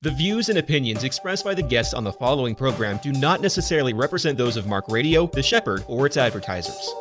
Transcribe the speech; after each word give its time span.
The 0.00 0.12
views 0.12 0.48
and 0.48 0.58
opinions 0.58 1.02
expressed 1.02 1.44
by 1.44 1.54
the 1.54 1.62
guests 1.62 1.92
on 1.92 2.04
the 2.04 2.12
following 2.12 2.54
program 2.54 3.00
do 3.02 3.10
not 3.10 3.40
necessarily 3.40 3.92
represent 3.92 4.38
those 4.38 4.56
of 4.56 4.64
Mark 4.64 4.84
Radio, 4.86 5.26
The 5.26 5.42
Shepherd, 5.42 5.82
or 5.88 6.06
its 6.06 6.16
advertisers. 6.16 6.94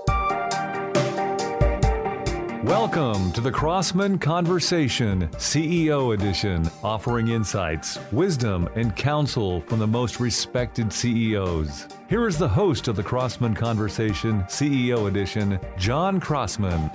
Welcome 2.63 3.31
to 3.33 3.41
the 3.41 3.51
Crossman 3.51 4.17
Conversation, 4.17 5.27
CEO 5.33 6.15
edition, 6.15 6.67
offering 6.83 7.27
insights, 7.27 7.99
wisdom, 8.11 8.67
and 8.73 8.95
counsel 8.95 9.61
from 9.61 9.77
the 9.77 9.85
most 9.85 10.19
respected 10.19 10.91
CEOs. 10.91 11.87
Here 12.09 12.25
is 12.25 12.39
the 12.39 12.49
host 12.49 12.87
of 12.87 12.95
the 12.95 13.03
Crossman 13.03 13.53
Conversation, 13.53 14.41
CEO 14.45 15.07
edition, 15.07 15.59
John 15.77 16.19
Crossman. 16.19 16.89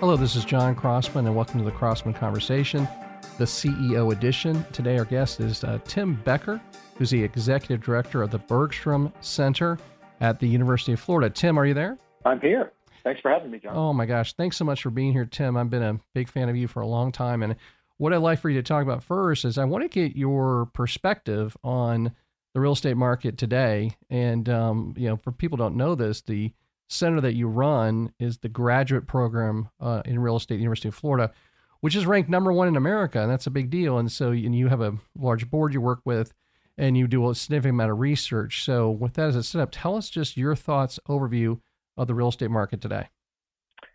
Hello, 0.00 0.16
this 0.16 0.34
is 0.34 0.44
John 0.44 0.74
Crossman, 0.74 1.26
and 1.26 1.36
welcome 1.36 1.60
to 1.60 1.64
the 1.64 1.70
Crossman 1.70 2.14
Conversation 2.14 2.88
the 3.38 3.44
CEO 3.44 4.12
edition. 4.12 4.64
Today, 4.72 4.96
our 4.98 5.04
guest 5.04 5.40
is 5.40 5.64
uh, 5.64 5.78
Tim 5.84 6.14
Becker, 6.24 6.60
who's 6.96 7.10
the 7.10 7.22
executive 7.22 7.84
director 7.84 8.22
of 8.22 8.30
the 8.30 8.38
Bergstrom 8.38 9.12
Center 9.20 9.78
at 10.20 10.38
the 10.38 10.46
University 10.46 10.92
of 10.92 11.00
Florida. 11.00 11.28
Tim, 11.28 11.58
are 11.58 11.66
you 11.66 11.74
there? 11.74 11.98
I'm 12.24 12.40
here. 12.40 12.72
Thanks 13.02 13.20
for 13.20 13.30
having 13.30 13.50
me, 13.50 13.58
John. 13.58 13.76
Oh 13.76 13.92
my 13.92 14.06
gosh, 14.06 14.34
thanks 14.34 14.56
so 14.56 14.64
much 14.64 14.82
for 14.82 14.90
being 14.90 15.12
here, 15.12 15.24
Tim. 15.24 15.56
I've 15.56 15.68
been 15.68 15.82
a 15.82 16.00
big 16.14 16.28
fan 16.28 16.48
of 16.48 16.56
you 16.56 16.68
for 16.68 16.80
a 16.80 16.86
long 16.86 17.12
time, 17.12 17.42
and 17.42 17.56
what 17.96 18.12
I'd 18.12 18.18
like 18.18 18.38
for 18.38 18.50
you 18.50 18.60
to 18.60 18.62
talk 18.62 18.82
about 18.82 19.02
first 19.02 19.44
is 19.44 19.58
I 19.58 19.64
want 19.64 19.82
to 19.82 19.88
get 19.88 20.16
your 20.16 20.66
perspective 20.66 21.56
on 21.62 22.12
the 22.54 22.60
real 22.60 22.72
estate 22.72 22.96
market 22.96 23.36
today. 23.36 23.96
And 24.08 24.48
um, 24.48 24.94
you 24.96 25.08
know, 25.08 25.16
for 25.16 25.32
people 25.32 25.58
don't 25.58 25.76
know 25.76 25.94
this, 25.94 26.22
the 26.22 26.52
center 26.88 27.20
that 27.20 27.34
you 27.34 27.48
run 27.48 28.12
is 28.18 28.38
the 28.38 28.48
graduate 28.48 29.06
program 29.06 29.68
uh, 29.80 30.02
in 30.04 30.18
real 30.18 30.36
estate, 30.36 30.60
University 30.60 30.88
of 30.88 30.94
Florida 30.94 31.32
which 31.84 31.94
is 31.94 32.06
ranked 32.06 32.30
number 32.30 32.50
one 32.50 32.66
in 32.66 32.76
America, 32.76 33.20
and 33.20 33.30
that's 33.30 33.46
a 33.46 33.50
big 33.50 33.68
deal. 33.68 33.98
And 33.98 34.10
so, 34.10 34.30
and 34.30 34.56
you 34.56 34.68
have 34.68 34.80
a 34.80 34.94
large 35.18 35.50
board 35.50 35.74
you 35.74 35.82
work 35.82 36.00
with, 36.06 36.32
and 36.78 36.96
you 36.96 37.06
do 37.06 37.28
a 37.28 37.34
significant 37.34 37.74
amount 37.74 37.90
of 37.90 37.98
research. 37.98 38.64
So, 38.64 38.90
with 38.90 39.12
that 39.14 39.28
as 39.28 39.36
a 39.36 39.42
setup, 39.42 39.68
tell 39.70 39.94
us 39.94 40.08
just 40.08 40.34
your 40.34 40.56
thoughts, 40.56 40.98
overview 41.06 41.60
of 41.98 42.06
the 42.06 42.14
real 42.14 42.28
estate 42.28 42.50
market 42.50 42.80
today. 42.80 43.10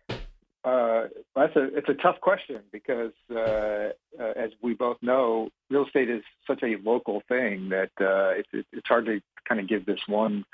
Uh, 0.08 1.08
that's 1.34 1.56
a 1.56 1.76
it's 1.76 1.88
a 1.88 1.94
tough 1.94 2.20
question 2.20 2.60
because, 2.70 3.10
uh, 3.28 3.88
uh, 4.20 4.34
as 4.36 4.52
we 4.62 4.74
both 4.74 4.98
know, 5.02 5.48
real 5.68 5.84
estate 5.84 6.08
is 6.08 6.22
such 6.46 6.62
a 6.62 6.76
local 6.84 7.24
thing 7.26 7.70
that 7.70 7.90
uh, 8.00 8.38
it's 8.38 8.68
it's 8.72 8.86
hard 8.86 9.06
to 9.06 9.20
kind 9.48 9.60
of 9.60 9.68
give 9.68 9.84
this 9.84 10.06
one 10.06 10.44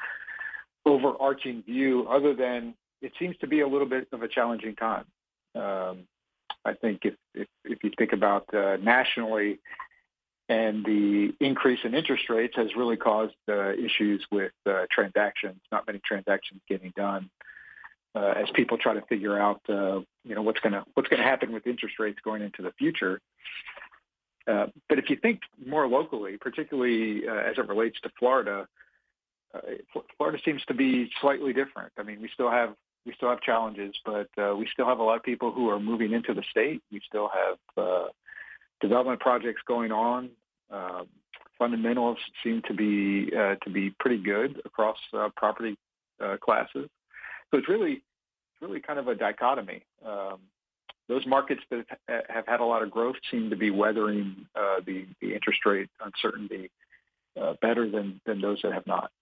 overarching 0.87 1.63
view. 1.65 2.09
Other 2.09 2.35
than 2.35 2.73
it 3.03 3.13
seems 3.19 3.37
to 3.43 3.47
be 3.47 3.61
a 3.61 3.69
little 3.69 3.87
bit 3.87 4.09
of 4.11 4.23
a 4.23 4.29
challenging 4.29 4.75
time. 4.75 5.05
Um, 5.55 6.07
I 6.67 6.75
think 6.75 7.05
if 7.05 7.15
if, 7.35 7.49
if 7.65 7.85
you 7.85 7.91
think 7.97 8.13
about 8.13 8.53
uh, 8.53 8.77
nationally, 8.83 9.61
and 10.49 10.85
the 10.85 11.33
increase 11.41 11.81
in 11.85 11.95
interest 11.95 12.29
rates 12.29 12.55
has 12.57 12.69
really 12.77 12.97
caused 12.97 13.35
uh, 13.49 13.73
issues 13.73 14.25
with 14.31 14.53
uh, 14.67 14.87
transactions. 14.91 15.61
Not 15.71 15.87
many 15.87 16.01
transactions 16.05 16.61
getting 16.69 16.93
done 16.97 17.31
uh, 18.15 18.35
as 18.37 18.49
people 18.55 18.79
try 18.79 18.95
to 18.95 19.03
figure 19.03 19.39
out, 19.39 19.61
uh, 19.69 20.01
you 20.25 20.35
know, 20.35 20.43
what's 20.43 20.61
going 20.61 20.73
to 20.73 20.85
what's 20.95 21.09
going 21.09 21.23
to 21.23 21.29
happen 21.29 21.53
with 21.53 21.67
interest 21.67 21.99
rates 21.99 22.19
going 22.25 22.43
into 22.43 22.63
the 22.63 22.73
future. 22.73 23.21
Uh, 24.47 24.67
but 24.89 24.99
if 24.99 25.11
you 25.11 25.17
think 25.17 25.41
more 25.65 25.89
locally, 25.89 26.37
particularly 26.37 27.27
as 27.27 27.59
it 27.59 27.69
relates 27.69 28.01
to 28.01 28.11
Florida, 28.19 28.69
Florida 30.17 30.39
seems 30.45 30.65
to 30.67 30.75
be 30.75 31.11
slightly 31.21 31.53
different. 31.53 31.93
I 31.99 32.03
mean, 32.03 32.21
we 32.21 32.29
still 32.33 32.51
have 32.51 32.75
we 33.07 33.15
still 33.17 33.31
have 33.31 33.41
challenges, 33.41 33.95
but 34.05 34.29
uh, 34.37 34.55
we 34.57 34.69
still 34.73 34.87
have 34.87 34.99
a 34.99 35.03
lot 35.03 35.17
of 35.17 35.23
people 35.23 35.53
who 35.53 35.71
are 35.71 35.79
moving 35.79 36.13
into 36.13 36.35
the 36.35 36.43
state. 36.51 36.83
We 36.91 37.01
still 37.07 37.31
have 37.33 37.59
uh, 37.77 38.07
development 38.81 39.21
projects 39.21 39.63
going 39.67 39.93
on. 39.93 40.31
Um, 40.71 41.07
fundamentals 41.57 42.19
seem 42.43 42.63
to 42.67 42.75
be 42.75 43.33
uh, 43.35 43.55
to 43.63 43.71
be 43.71 43.91
pretty 43.91 44.19
good 44.19 44.61
across 44.65 44.99
uh, 45.15 45.29
property 45.37 45.79
uh, 46.21 46.37
classes. 46.39 46.91
So 47.51 47.59
it's 47.59 47.69
really 47.69 47.93
it's 47.93 48.61
really 48.61 48.81
kind 48.81 48.99
of 48.99 49.07
a 49.07 49.15
dichotomy. 49.15 49.85
Um, 50.05 50.41
those 51.09 51.25
markets 51.25 51.61
that 51.71 51.87
have 52.29 52.49
had 52.49 52.59
a 52.59 52.65
lot 52.65 52.83
of 52.83 52.91
growth 52.91 53.15
seem 53.31 53.51
to 53.51 53.57
be 53.57 53.71
weathering 53.71 54.47
uh, 54.57 54.81
the, 54.85 55.07
the 55.23 55.35
interest 55.35 55.65
rate 55.65 55.89
uncertainty 56.05 56.69
better 57.63 57.89
than, 57.89 58.21
than 58.27 58.41
those 58.41 58.61
that 58.63 58.73
have 58.73 58.89
not. 58.89 59.13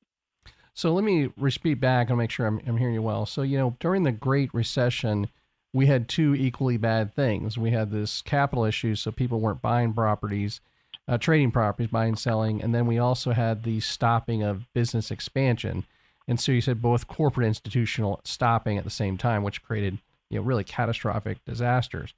So 0.75 0.93
let 0.93 1.05
me 1.05 1.31
repeat 1.37 1.75
back 1.75 2.09
and 2.09 2.19
make 2.19 2.33
sure 2.33 2.47
I'm, 2.47 2.61
I'm 2.67 2.77
hearing 2.77 2.95
you 2.95 3.03
well. 3.03 3.27
So, 3.27 3.43
you 3.43 3.57
know, 3.57 3.77
during 3.79 4.03
the 4.03 4.13
Great 4.13 4.53
Recession, 4.53 5.29
we 5.73 5.87
had 5.87 6.09
two 6.09 6.35
equally 6.35 6.77
bad 6.77 7.15
things. 7.15 7.57
We 7.57 7.71
had 7.71 7.91
this 7.91 8.23
capital 8.23 8.65
issue, 8.65 8.97
so 8.97 9.13
people 9.13 9.41
weren't 9.41 9.63
buying 9.63 9.93
properties, 9.93 10.61
uh, 11.07 11.19
trading 11.19 11.53
properties, 11.53 11.91
buying, 11.91 12.17
selling. 12.17 12.61
And 12.61 12.75
then 12.75 12.87
we 12.87 12.99
also 12.99 13.33
had 13.33 13.63
the 13.63 13.81
stopping 13.81 14.43
of 14.43 14.73
business 14.73 15.11
expansion. 15.11 15.85
And 16.27 16.41
so 16.41 16.53
you 16.53 16.61
said 16.61 16.83
both 16.83 17.07
corporate 17.07 17.47
institutional 17.47 18.21
stopping 18.25 18.77
at 18.77 18.85
the 18.85 18.91
same 18.91 19.17
time, 19.17 19.43
which 19.43 19.63
created, 19.63 19.99
you 20.29 20.39
know, 20.39 20.45
really 20.45 20.65
catastrophic 20.65 21.45
disasters. 21.45 22.15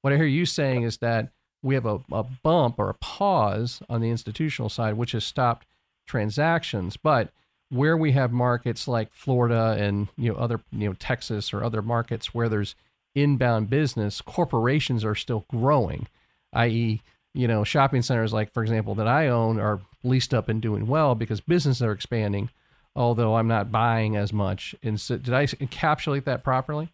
What 0.00 0.12
I 0.12 0.16
hear 0.16 0.26
you 0.26 0.46
saying 0.46 0.82
is 0.82 0.98
that 0.98 1.28
we 1.62 1.74
have 1.74 1.86
a, 1.86 2.00
a 2.10 2.24
bump 2.24 2.78
or 2.78 2.90
a 2.90 2.94
pause 2.94 3.82
on 3.88 4.00
the 4.00 4.10
institutional 4.10 4.70
side, 4.70 4.94
which 4.94 5.12
has 5.12 5.24
stopped 5.24 5.66
transactions. 6.06 6.96
But 6.96 7.30
where 7.70 7.96
we 7.96 8.12
have 8.12 8.32
markets 8.32 8.86
like 8.86 9.12
Florida 9.12 9.76
and 9.78 10.08
you 10.16 10.32
know 10.32 10.38
other 10.38 10.60
you 10.72 10.88
know 10.88 10.94
Texas 10.94 11.52
or 11.52 11.64
other 11.64 11.82
markets 11.82 12.34
where 12.34 12.48
there's 12.48 12.74
inbound 13.14 13.70
business, 13.70 14.20
corporations 14.20 15.04
are 15.04 15.14
still 15.14 15.44
growing, 15.48 16.06
i.e., 16.52 17.02
you 17.34 17.48
know, 17.48 17.64
shopping 17.64 18.02
centers 18.02 18.32
like 18.32 18.52
for 18.52 18.62
example 18.62 18.94
that 18.96 19.08
I 19.08 19.28
own 19.28 19.58
are 19.60 19.80
leased 20.02 20.34
up 20.34 20.48
and 20.48 20.60
doing 20.60 20.86
well 20.86 21.14
because 21.14 21.40
businesses 21.40 21.82
are 21.82 21.92
expanding, 21.92 22.50
although 22.96 23.36
I'm 23.36 23.48
not 23.48 23.70
buying 23.70 24.16
as 24.16 24.32
much. 24.32 24.74
And 24.82 25.00
so, 25.00 25.16
did 25.16 25.34
I 25.34 25.46
encapsulate 25.46 26.24
that 26.24 26.42
properly? 26.42 26.92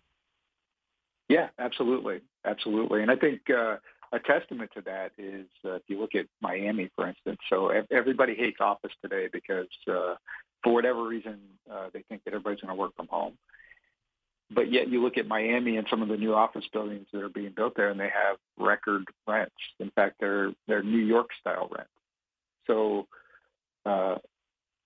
Yeah, 1.29 1.49
absolutely, 1.59 2.21
absolutely. 2.45 3.03
And 3.03 3.11
I 3.11 3.17
think 3.17 3.49
uh, 3.51 3.77
a 4.13 4.19
testament 4.19 4.71
to 4.75 4.83
that 4.83 5.13
is 5.19 5.47
uh, 5.65 5.75
if 5.75 5.83
you 5.89 6.01
look 6.01 6.15
at 6.15 6.27
Miami, 6.41 6.91
for 6.95 7.09
instance. 7.09 7.39
So 7.51 7.73
everybody 7.91 8.35
hates 8.35 8.59
office 8.61 8.93
today 9.03 9.29
because 9.33 9.69
uh, 9.89 10.15
for 10.63 10.73
whatever 10.73 11.07
reason, 11.07 11.39
uh, 11.71 11.89
they 11.93 12.03
think 12.09 12.25
that 12.25 12.35
everybody's 12.35 12.61
going 12.61 12.75
to 12.75 12.81
work 12.81 12.95
from 12.97 13.09
home. 13.09 13.37
But 14.51 14.73
yet, 14.73 14.89
you 14.89 15.03
look 15.03 15.19
at 15.19 15.27
Miami 15.27 15.77
and 15.77 15.87
some 15.91 16.03
of 16.03 16.09
the 16.09 16.17
new 16.17 16.35
office 16.35 16.65
buildings 16.73 17.07
that 17.13 17.23
are 17.23 17.29
being 17.29 17.53
built 17.57 17.75
there, 17.77 17.91
and 17.91 17.99
they 17.99 18.05
have 18.05 18.37
record 18.57 19.05
rents. 19.27 19.55
In 19.81 19.91
fact, 19.91 20.17
they're 20.21 20.53
they're 20.69 20.85
New 20.85 21.05
York 21.05 21.31
style 21.41 21.69
rents. 21.71 21.91
So, 22.69 23.09
uh, 23.85 24.17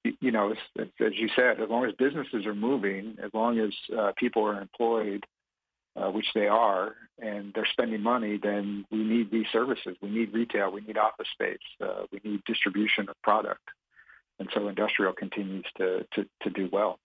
you 0.03 0.31
know, 0.31 0.53
as, 0.53 0.87
as, 0.99 1.13
you 1.13 1.29
said, 1.37 1.61
as 1.61 1.69
long 1.69 1.85
as 1.85 1.93
businesses 1.99 2.47
are 2.47 2.55
moving, 2.55 3.17
as 3.23 3.31
long 3.35 3.59
as 3.59 3.71
uh, 3.97 4.13
people 4.17 4.47
are 4.47 4.61
employed, 4.61 5.25
uh, 5.97 6.11
which 6.11 6.27
they 6.35 6.49
are, 6.49 6.95
and 7.19 7.53
they're 7.55 7.69
spending 7.73 8.03
money, 8.03 8.39
then 8.43 8.85
we 8.91 8.99
need 8.99 9.31
these 9.31 9.47
services. 9.53 9.97
We 10.01 10.11
need 10.11 10.33
retail. 10.33 10.71
We 10.71 10.81
need 10.83 10.97
office 10.97 11.29
space. 11.33 11.59
Uh, 11.81 12.05
we 12.13 12.21
need 12.25 12.43
distribution 12.47 13.09
of 13.09 13.21
product 13.23 13.63
and 14.41 14.49
so 14.55 14.67
industrial 14.69 15.13
continues 15.13 15.67
to, 15.77 16.05
to, 16.15 16.27
to 16.43 16.51
do 16.51 16.69
well. 16.73 16.99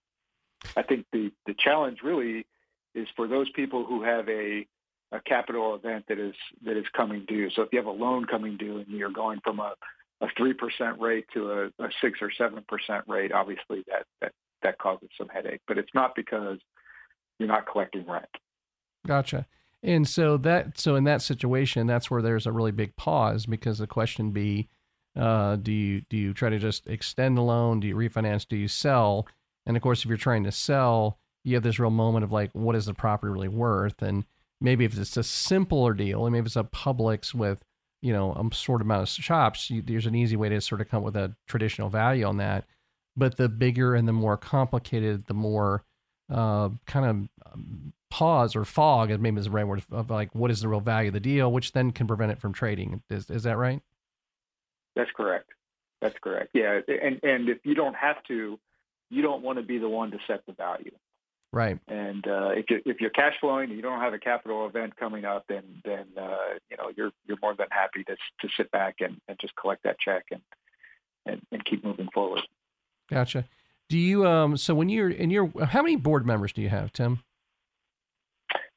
I 0.76 0.82
think 0.82 1.04
the, 1.12 1.30
the 1.46 1.54
challenge 1.56 1.98
really 2.02 2.46
is 2.94 3.06
for 3.14 3.28
those 3.28 3.48
people 3.50 3.84
who 3.84 4.02
have 4.02 4.28
a, 4.28 4.66
a 5.12 5.20
capital 5.20 5.74
event 5.76 6.06
that 6.08 6.18
is 6.18 6.34
that 6.64 6.76
is 6.76 6.86
coming 6.96 7.24
due. 7.28 7.50
So 7.50 7.62
if 7.62 7.68
you 7.70 7.78
have 7.78 7.86
a 7.86 7.90
loan 7.90 8.24
coming 8.24 8.56
due 8.56 8.78
and 8.78 8.88
you're 8.88 9.10
going 9.10 9.40
from 9.44 9.60
a 9.60 9.74
a 10.22 10.28
three 10.34 10.54
percent 10.54 10.98
rate 10.98 11.26
to 11.34 11.52
a, 11.52 11.66
a 11.84 11.90
six 12.00 12.20
or 12.22 12.32
seven 12.32 12.64
percent 12.66 13.04
rate, 13.06 13.32
obviously 13.32 13.84
that, 13.86 14.06
that 14.22 14.32
that 14.62 14.78
causes 14.78 15.10
some 15.18 15.28
headache. 15.28 15.60
But 15.68 15.76
it's 15.76 15.94
not 15.94 16.14
because 16.16 16.58
you're 17.38 17.48
not 17.48 17.70
collecting 17.70 18.06
rent. 18.06 18.24
Gotcha. 19.06 19.46
And 19.82 20.08
so 20.08 20.36
that 20.38 20.78
so 20.78 20.96
in 20.96 21.04
that 21.04 21.22
situation, 21.22 21.86
that's 21.86 22.10
where 22.10 22.22
there's 22.22 22.46
a 22.46 22.52
really 22.52 22.72
big 22.72 22.96
pause 22.96 23.46
because 23.46 23.78
the 23.78 23.86
question 23.86 24.30
be 24.32 24.68
uh, 25.16 25.56
do 25.56 25.72
you 25.72 26.02
do 26.10 26.16
you 26.16 26.34
try 26.34 26.50
to 26.50 26.58
just 26.58 26.86
extend 26.86 27.36
the 27.36 27.42
loan? 27.42 27.80
Do 27.80 27.86
you 27.86 27.96
refinance? 27.96 28.46
Do 28.46 28.56
you 28.56 28.68
sell? 28.68 29.26
And 29.64 29.76
of 29.76 29.82
course, 29.82 30.00
if 30.00 30.06
you're 30.06 30.18
trying 30.18 30.44
to 30.44 30.52
sell, 30.52 31.18
you 31.42 31.54
have 31.54 31.62
this 31.62 31.78
real 31.78 31.90
moment 31.90 32.24
of 32.24 32.32
like, 32.32 32.50
what 32.52 32.76
is 32.76 32.86
the 32.86 32.94
property 32.94 33.32
really 33.32 33.48
worth? 33.48 34.02
And 34.02 34.24
maybe 34.60 34.84
if 34.84 34.96
it's 34.98 35.16
a 35.16 35.22
simpler 35.22 35.94
deal, 35.94 36.26
and 36.26 36.32
maybe 36.32 36.46
it's 36.46 36.56
a 36.56 36.64
Publix 36.64 37.34
with 37.34 37.64
you 38.02 38.12
know 38.12 38.32
a 38.32 38.54
sort 38.54 38.82
of 38.82 38.86
amount 38.86 39.02
of 39.02 39.08
shops, 39.08 39.70
you, 39.70 39.80
there's 39.82 40.06
an 40.06 40.14
easy 40.14 40.36
way 40.36 40.50
to 40.50 40.60
sort 40.60 40.80
of 40.80 40.88
come 40.88 40.98
up 40.98 41.04
with 41.04 41.16
a 41.16 41.34
traditional 41.46 41.88
value 41.88 42.26
on 42.26 42.36
that. 42.36 42.64
But 43.16 43.38
the 43.38 43.48
bigger 43.48 43.94
and 43.94 44.06
the 44.06 44.12
more 44.12 44.36
complicated, 44.36 45.26
the 45.26 45.34
more 45.34 45.84
uh, 46.30 46.70
kind 46.86 47.06
of 47.06 47.50
um, 47.52 47.92
pause 48.10 48.56
or 48.56 48.64
fog, 48.64 49.18
maybe 49.20 49.38
is 49.38 49.44
the 49.44 49.50
right 49.50 49.66
word 49.66 49.82
of 49.90 50.10
like 50.10 50.34
what 50.34 50.50
is 50.50 50.60
the 50.60 50.68
real 50.68 50.80
value 50.80 51.08
of 51.08 51.14
the 51.14 51.20
deal, 51.20 51.50
which 51.50 51.72
then 51.72 51.90
can 51.90 52.06
prevent 52.06 52.32
it 52.32 52.38
from 52.38 52.52
trading. 52.52 53.02
Is 53.10 53.30
is 53.30 53.44
that 53.44 53.56
right? 53.56 53.80
That's 54.94 55.10
correct. 55.16 55.50
That's 56.00 56.16
correct. 56.22 56.50
Yeah, 56.54 56.80
and 56.88 57.20
and 57.22 57.48
if 57.48 57.58
you 57.64 57.74
don't 57.74 57.96
have 57.96 58.22
to, 58.24 58.58
you 59.10 59.22
don't 59.22 59.42
want 59.42 59.58
to 59.58 59.64
be 59.64 59.78
the 59.78 59.88
one 59.88 60.10
to 60.10 60.18
set 60.26 60.44
the 60.46 60.52
value. 60.52 60.92
Right. 61.52 61.78
And 61.88 62.26
uh, 62.26 62.50
if 62.50 62.66
you 62.70 62.80
if 62.84 63.00
you're 63.00 63.10
cash 63.10 63.34
flowing 63.40 63.70
and 63.70 63.76
you 63.76 63.82
don't 63.82 64.00
have 64.00 64.12
a 64.12 64.18
capital 64.18 64.66
event 64.66 64.96
coming 64.96 65.24
up, 65.24 65.44
then 65.48 65.62
then 65.84 66.06
uh, 66.20 66.58
you 66.70 66.76
know 66.76 66.90
you're 66.96 67.12
you're 67.26 67.38
more 67.40 67.54
than 67.54 67.68
happy 67.70 68.04
to 68.04 68.14
to 68.14 68.48
sit 68.56 68.70
back 68.70 68.96
and, 69.00 69.20
and 69.28 69.38
just 69.40 69.54
collect 69.56 69.82
that 69.84 69.98
check 69.98 70.24
and, 70.30 70.42
and 71.24 71.40
and 71.52 71.64
keep 71.64 71.84
moving 71.84 72.08
forward. 72.12 72.42
Gotcha. 73.10 73.46
Do 73.88 73.98
you 73.98 74.26
um 74.26 74.56
so 74.56 74.74
when 74.74 74.88
you're 74.88 75.10
in 75.10 75.30
your 75.30 75.50
how 75.64 75.82
many 75.82 75.96
board 75.96 76.26
members 76.26 76.52
do 76.52 76.62
you 76.62 76.68
have, 76.68 76.92
Tim? 76.92 77.20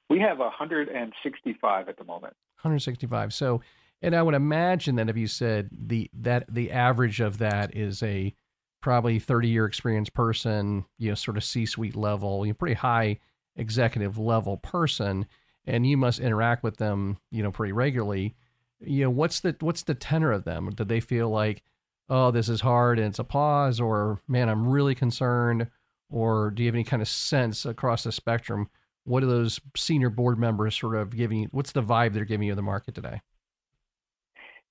We 0.09 0.19
have 0.19 0.39
165 0.39 1.89
at 1.89 1.97
the 1.97 2.03
moment. 2.03 2.33
165. 2.61 3.33
So 3.33 3.61
and 4.01 4.15
I 4.15 4.21
would 4.21 4.35
imagine 4.35 4.95
that 4.95 5.09
if 5.09 5.17
you 5.17 5.27
said 5.27 5.69
the 5.71 6.09
that 6.13 6.45
the 6.49 6.71
average 6.71 7.19
of 7.19 7.37
that 7.39 7.75
is 7.75 8.01
a 8.03 8.33
probably 8.81 9.19
30 9.19 9.49
year 9.49 9.65
experience 9.65 10.09
person, 10.09 10.85
you 10.97 11.09
know, 11.09 11.15
sort 11.15 11.37
of 11.37 11.43
C 11.43 11.65
suite 11.65 11.95
level, 11.95 12.45
you 12.45 12.51
know, 12.51 12.57
pretty 12.57 12.75
high 12.75 13.19
executive 13.55 14.17
level 14.17 14.57
person, 14.57 15.25
and 15.65 15.85
you 15.85 15.97
must 15.97 16.19
interact 16.19 16.63
with 16.63 16.77
them, 16.77 17.17
you 17.31 17.43
know, 17.43 17.51
pretty 17.51 17.73
regularly. 17.73 18.35
You 18.79 19.05
know, 19.05 19.09
what's 19.09 19.41
the 19.41 19.55
what's 19.59 19.83
the 19.83 19.95
tenor 19.95 20.31
of 20.31 20.45
them? 20.45 20.69
Do 20.69 20.85
they 20.85 21.01
feel 21.01 21.29
like, 21.29 21.63
oh, 22.09 22.31
this 22.31 22.49
is 22.49 22.61
hard 22.61 22.99
and 22.99 23.07
it's 23.09 23.19
a 23.19 23.23
pause, 23.23 23.79
or 23.79 24.19
man, 24.27 24.49
I'm 24.49 24.67
really 24.67 24.95
concerned, 24.95 25.67
or 26.09 26.51
do 26.51 26.63
you 26.63 26.67
have 26.67 26.75
any 26.75 26.83
kind 26.83 27.01
of 27.01 27.07
sense 27.07 27.65
across 27.65 28.03
the 28.03 28.11
spectrum? 28.11 28.69
What 29.05 29.23
are 29.23 29.27
those 29.27 29.59
senior 29.75 30.09
board 30.09 30.37
members 30.37 30.77
sort 30.77 30.95
of 30.95 31.15
giving 31.15 31.39
you? 31.39 31.47
What's 31.51 31.71
the 31.71 31.83
vibe 31.83 32.13
they're 32.13 32.25
giving 32.25 32.47
you 32.47 32.53
in 32.53 32.57
the 32.57 32.61
market 32.61 32.95
today? 32.95 33.21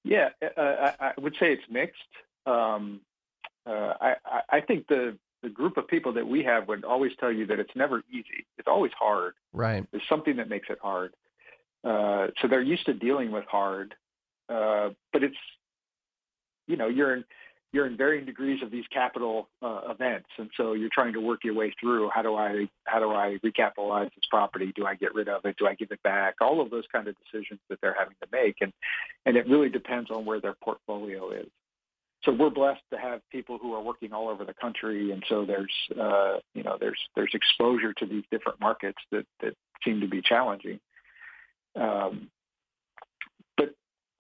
Yeah, 0.05 0.29
uh, 0.43 0.61
I, 0.61 0.95
I, 1.01 1.13
would 1.19 1.35
say 1.41 1.53
it's 1.53 1.63
mixed. 1.69 1.99
Um, 2.47 3.01
uh, 3.67 3.95
I, 4.01 4.15
I 4.49 4.61
think 4.61 4.87
the 4.87 5.19
the 5.43 5.49
group 5.49 5.77
of 5.77 5.87
people 5.87 6.15
that 6.15 6.27
we 6.27 6.43
have 6.45 6.67
would 6.69 6.85
always 6.85 7.13
tell 7.21 7.31
you 7.31 7.47
that 7.47 7.61
it's 7.61 7.75
never 7.77 8.03
easy. 8.11 8.47
It's 8.59 8.67
always 8.67 8.93
hard. 8.99 9.35
Right. 9.53 9.87
There's 9.93 10.03
something 10.09 10.37
that 10.37 10.49
makes 10.49 10.69
it 10.69 10.79
hard. 10.83 11.15
Uh, 11.85 12.29
so 12.41 12.49
they're 12.49 12.61
used 12.61 12.87
to 12.87 12.95
dealing 12.95 13.31
with 13.31 13.45
hard, 13.45 13.95
uh, 14.49 14.91
but 15.13 15.23
it's 15.23 15.37
you 16.69 16.77
know 16.77 16.89
you're 16.89 17.17
in 17.17 17.25
you're 17.73 17.87
in 17.87 17.99
varying 17.99 18.25
degrees 18.25 18.63
of 18.63 18.71
these 18.71 18.87
capital 18.93 19.49
uh, 19.61 19.81
events, 19.91 20.29
and 20.39 20.49
so 20.57 20.73
you're 20.73 20.89
trying 20.93 21.13
to 21.15 21.21
work 21.21 21.45
your 21.45 21.55
way 21.55 21.75
through 21.81 22.09
how 22.15 22.23
do 22.23 22.37
I 22.37 22.69
how 22.85 23.01
do 23.01 23.11
I 23.11 23.39
recapitalize 23.45 24.11
this 24.15 24.25
property? 24.31 24.73
Do 24.77 24.87
I 24.87 24.95
get 24.95 25.15
rid 25.15 25.29
of 25.29 25.45
it? 25.45 25.57
Do 25.59 25.67
I 25.67 25.75
give 25.75 25.91
it 25.91 26.03
back? 26.03 26.37
All 26.41 26.61
of 26.61 26.71
those 26.71 26.85
kind 26.93 27.09
of 27.09 27.17
decisions 27.25 27.61
that 27.69 27.81
they're 27.83 27.97
having 27.99 28.15
to 28.23 28.29
make, 28.31 28.57
and 28.61 28.73
and 29.27 29.37
it 29.37 29.49
really 29.49 29.69
depends 29.69 30.11
on 30.11 30.25
where 30.25 30.41
their 30.41 30.55
portfolio 30.63 31.31
is 31.31 31.49
so 32.25 32.33
we're 32.33 32.51
blessed 32.51 32.83
to 32.93 32.99
have 32.99 33.21
people 33.31 33.59
who 33.59 33.75
are 33.75 33.83
working 33.83 34.13
all 34.13 34.29
over 34.29 34.45
the 34.45 34.55
country, 34.55 35.13
and 35.13 35.23
so 35.29 35.45
there's 35.45 35.73
uh, 35.99 36.39
you 36.55 36.63
know 36.63 36.77
there's 36.79 36.99
there's 37.15 37.33
exposure 37.33 37.93
to 37.93 38.07
these 38.07 38.25
different 38.31 38.61
markets 38.61 38.99
that 39.13 39.25
that 39.41 39.55
seem 39.85 40.01
to 40.01 40.09
be 40.09 40.21
challenging. 40.21 40.81
Um, 41.77 42.29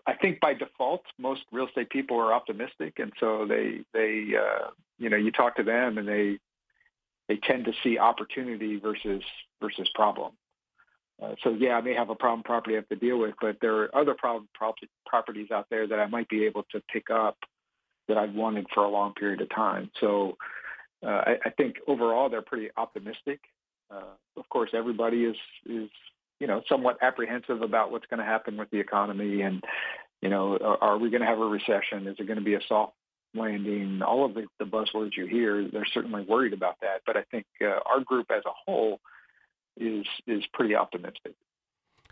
I 0.08 0.14
think 0.14 0.40
by 0.40 0.54
default, 0.54 1.02
most 1.18 1.42
real 1.52 1.68
estate 1.68 1.90
people 1.90 2.18
are 2.18 2.32
optimistic, 2.32 2.94
and 2.98 3.12
so 3.20 3.46
they 3.46 3.80
they 3.92 4.32
uh, 4.34 4.70
you 4.98 5.10
know 5.10 5.18
you 5.18 5.30
talk 5.30 5.56
to 5.56 5.62
them 5.62 5.98
and 5.98 6.08
they 6.08 6.38
they 7.28 7.36
tend 7.36 7.66
to 7.66 7.72
see 7.82 7.98
opportunity 7.98 8.76
versus 8.76 9.22
versus 9.60 9.88
problem. 9.94 10.32
Uh, 11.22 11.34
so 11.44 11.50
yeah, 11.50 11.74
I 11.74 11.82
may 11.82 11.92
have 11.92 12.08
a 12.08 12.14
problem 12.14 12.42
property 12.42 12.74
I 12.74 12.76
have 12.76 12.88
to 12.88 12.96
deal 12.96 13.18
with, 13.18 13.34
but 13.38 13.58
there 13.60 13.76
are 13.82 13.94
other 13.94 14.14
problem 14.14 14.48
properties 15.04 15.50
out 15.50 15.66
there 15.70 15.86
that 15.86 15.98
I 15.98 16.06
might 16.06 16.28
be 16.30 16.46
able 16.46 16.64
to 16.72 16.80
pick 16.90 17.10
up 17.10 17.36
that 18.08 18.16
I've 18.16 18.34
wanted 18.34 18.66
for 18.72 18.84
a 18.84 18.88
long 18.88 19.12
period 19.12 19.42
of 19.42 19.50
time. 19.50 19.90
So 20.00 20.38
uh, 21.04 21.22
I, 21.26 21.38
I, 21.44 21.50
think 21.50 21.76
overall 21.86 22.30
they're 22.30 22.40
pretty 22.40 22.70
optimistic. 22.78 23.40
Uh, 23.90 24.14
of 24.38 24.48
course, 24.48 24.70
everybody 24.72 25.24
is 25.24 25.36
is 25.66 25.90
you 26.40 26.46
know 26.46 26.62
somewhat 26.68 26.98
apprehensive 27.02 27.62
about 27.62 27.90
what's 27.90 28.06
going 28.06 28.20
to 28.20 28.26
happen 28.26 28.56
with 28.56 28.70
the 28.70 28.80
economy, 28.80 29.42
and 29.42 29.62
you 30.20 30.28
know, 30.28 30.56
are, 30.56 30.82
are 30.82 30.98
we 30.98 31.10
going 31.10 31.20
to 31.20 31.26
have 31.26 31.38
a 31.38 31.44
recession? 31.44 32.06
Is 32.06 32.16
it 32.18 32.26
going 32.26 32.38
to 32.38 32.44
be 32.44 32.54
a 32.54 32.60
soft 32.68 32.94
landing? 33.34 34.02
All 34.02 34.24
of 34.24 34.34
the, 34.34 34.46
the 34.58 34.64
buzzwords 34.64 35.16
you 35.16 35.26
hear, 35.26 35.68
they're 35.68 35.86
certainly 35.92 36.22
worried 36.22 36.52
about 36.52 36.76
that. 36.80 37.02
But 37.06 37.16
I 37.16 37.22
think 37.30 37.46
uh, 37.62 37.78
our 37.86 38.00
group 38.04 38.26
as 38.30 38.42
a 38.46 38.52
whole 38.66 39.00
is 39.76 40.06
is 40.26 40.44
pretty 40.52 40.74
optimistic. 40.74 41.34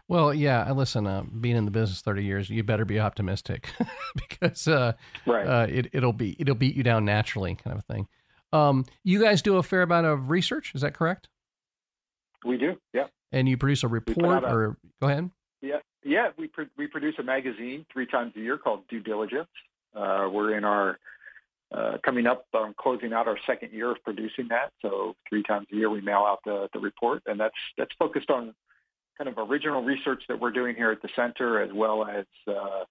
Well, 0.08 0.32
yeah. 0.32 0.70
Listen, 0.70 1.06
uh, 1.06 1.22
being 1.22 1.56
in 1.56 1.64
the 1.64 1.70
business 1.72 2.00
thirty 2.00 2.24
years, 2.24 2.48
you 2.48 2.62
better 2.62 2.84
be 2.84 3.00
optimistic 3.00 3.70
because 4.14 4.68
uh, 4.68 4.92
right. 5.26 5.46
uh, 5.46 5.66
it, 5.68 5.88
it'll 5.92 6.12
be 6.12 6.36
it'll 6.38 6.54
beat 6.54 6.76
you 6.76 6.84
down 6.84 7.04
naturally, 7.04 7.56
kind 7.56 7.76
of 7.76 7.84
a 7.88 7.92
thing. 7.92 8.06
Um, 8.52 8.84
you 9.02 9.20
guys 9.20 9.42
do 9.42 9.56
a 9.56 9.62
fair 9.62 9.82
amount 9.82 10.06
of 10.06 10.30
research, 10.30 10.72
is 10.74 10.82
that 10.82 10.94
correct? 10.94 11.28
We 12.44 12.56
do, 12.56 12.76
yeah. 12.94 13.06
And 13.36 13.46
you 13.46 13.58
produce 13.58 13.82
a 13.82 13.88
report, 13.88 14.44
a, 14.44 14.46
or 14.46 14.76
go 14.98 15.08
ahead. 15.08 15.30
Yeah, 15.60 15.80
yeah. 16.02 16.28
We 16.38 16.46
pr- 16.46 16.72
we 16.78 16.86
produce 16.86 17.16
a 17.18 17.22
magazine 17.22 17.84
three 17.92 18.06
times 18.06 18.32
a 18.34 18.40
year 18.40 18.56
called 18.56 18.88
Due 18.88 19.00
Diligence. 19.00 19.50
Uh, 19.94 20.30
we're 20.32 20.56
in 20.56 20.64
our 20.64 20.98
uh, 21.70 21.98
coming 22.02 22.26
up 22.26 22.46
on 22.54 22.74
closing 22.80 23.12
out 23.12 23.28
our 23.28 23.36
second 23.46 23.72
year 23.72 23.90
of 23.90 23.98
producing 24.04 24.48
that. 24.48 24.72
So 24.80 25.16
three 25.28 25.42
times 25.42 25.66
a 25.70 25.76
year 25.76 25.90
we 25.90 26.00
mail 26.00 26.24
out 26.26 26.38
the, 26.46 26.68
the 26.72 26.80
report, 26.80 27.24
and 27.26 27.38
that's 27.38 27.54
that's 27.76 27.90
focused 27.98 28.30
on 28.30 28.54
kind 29.18 29.28
of 29.28 29.36
original 29.50 29.82
research 29.82 30.22
that 30.28 30.40
we're 30.40 30.50
doing 30.50 30.74
here 30.74 30.90
at 30.90 31.02
the 31.02 31.10
center, 31.14 31.60
as 31.60 31.70
well 31.74 32.06
as 32.06 32.24
uh, 32.48 32.84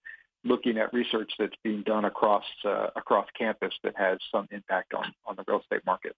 looking 0.43 0.77
at 0.77 0.93
research 0.93 1.31
that's 1.39 1.55
being 1.63 1.81
done 1.81 2.05
across 2.05 2.45
uh, 2.65 2.89
across 2.95 3.25
campus 3.35 3.73
that 3.83 3.95
has 3.97 4.19
some 4.31 4.47
impact 4.51 4.93
on 4.93 5.11
on 5.25 5.35
the 5.37 5.43
real 5.47 5.59
estate 5.59 5.81
market. 5.87 6.15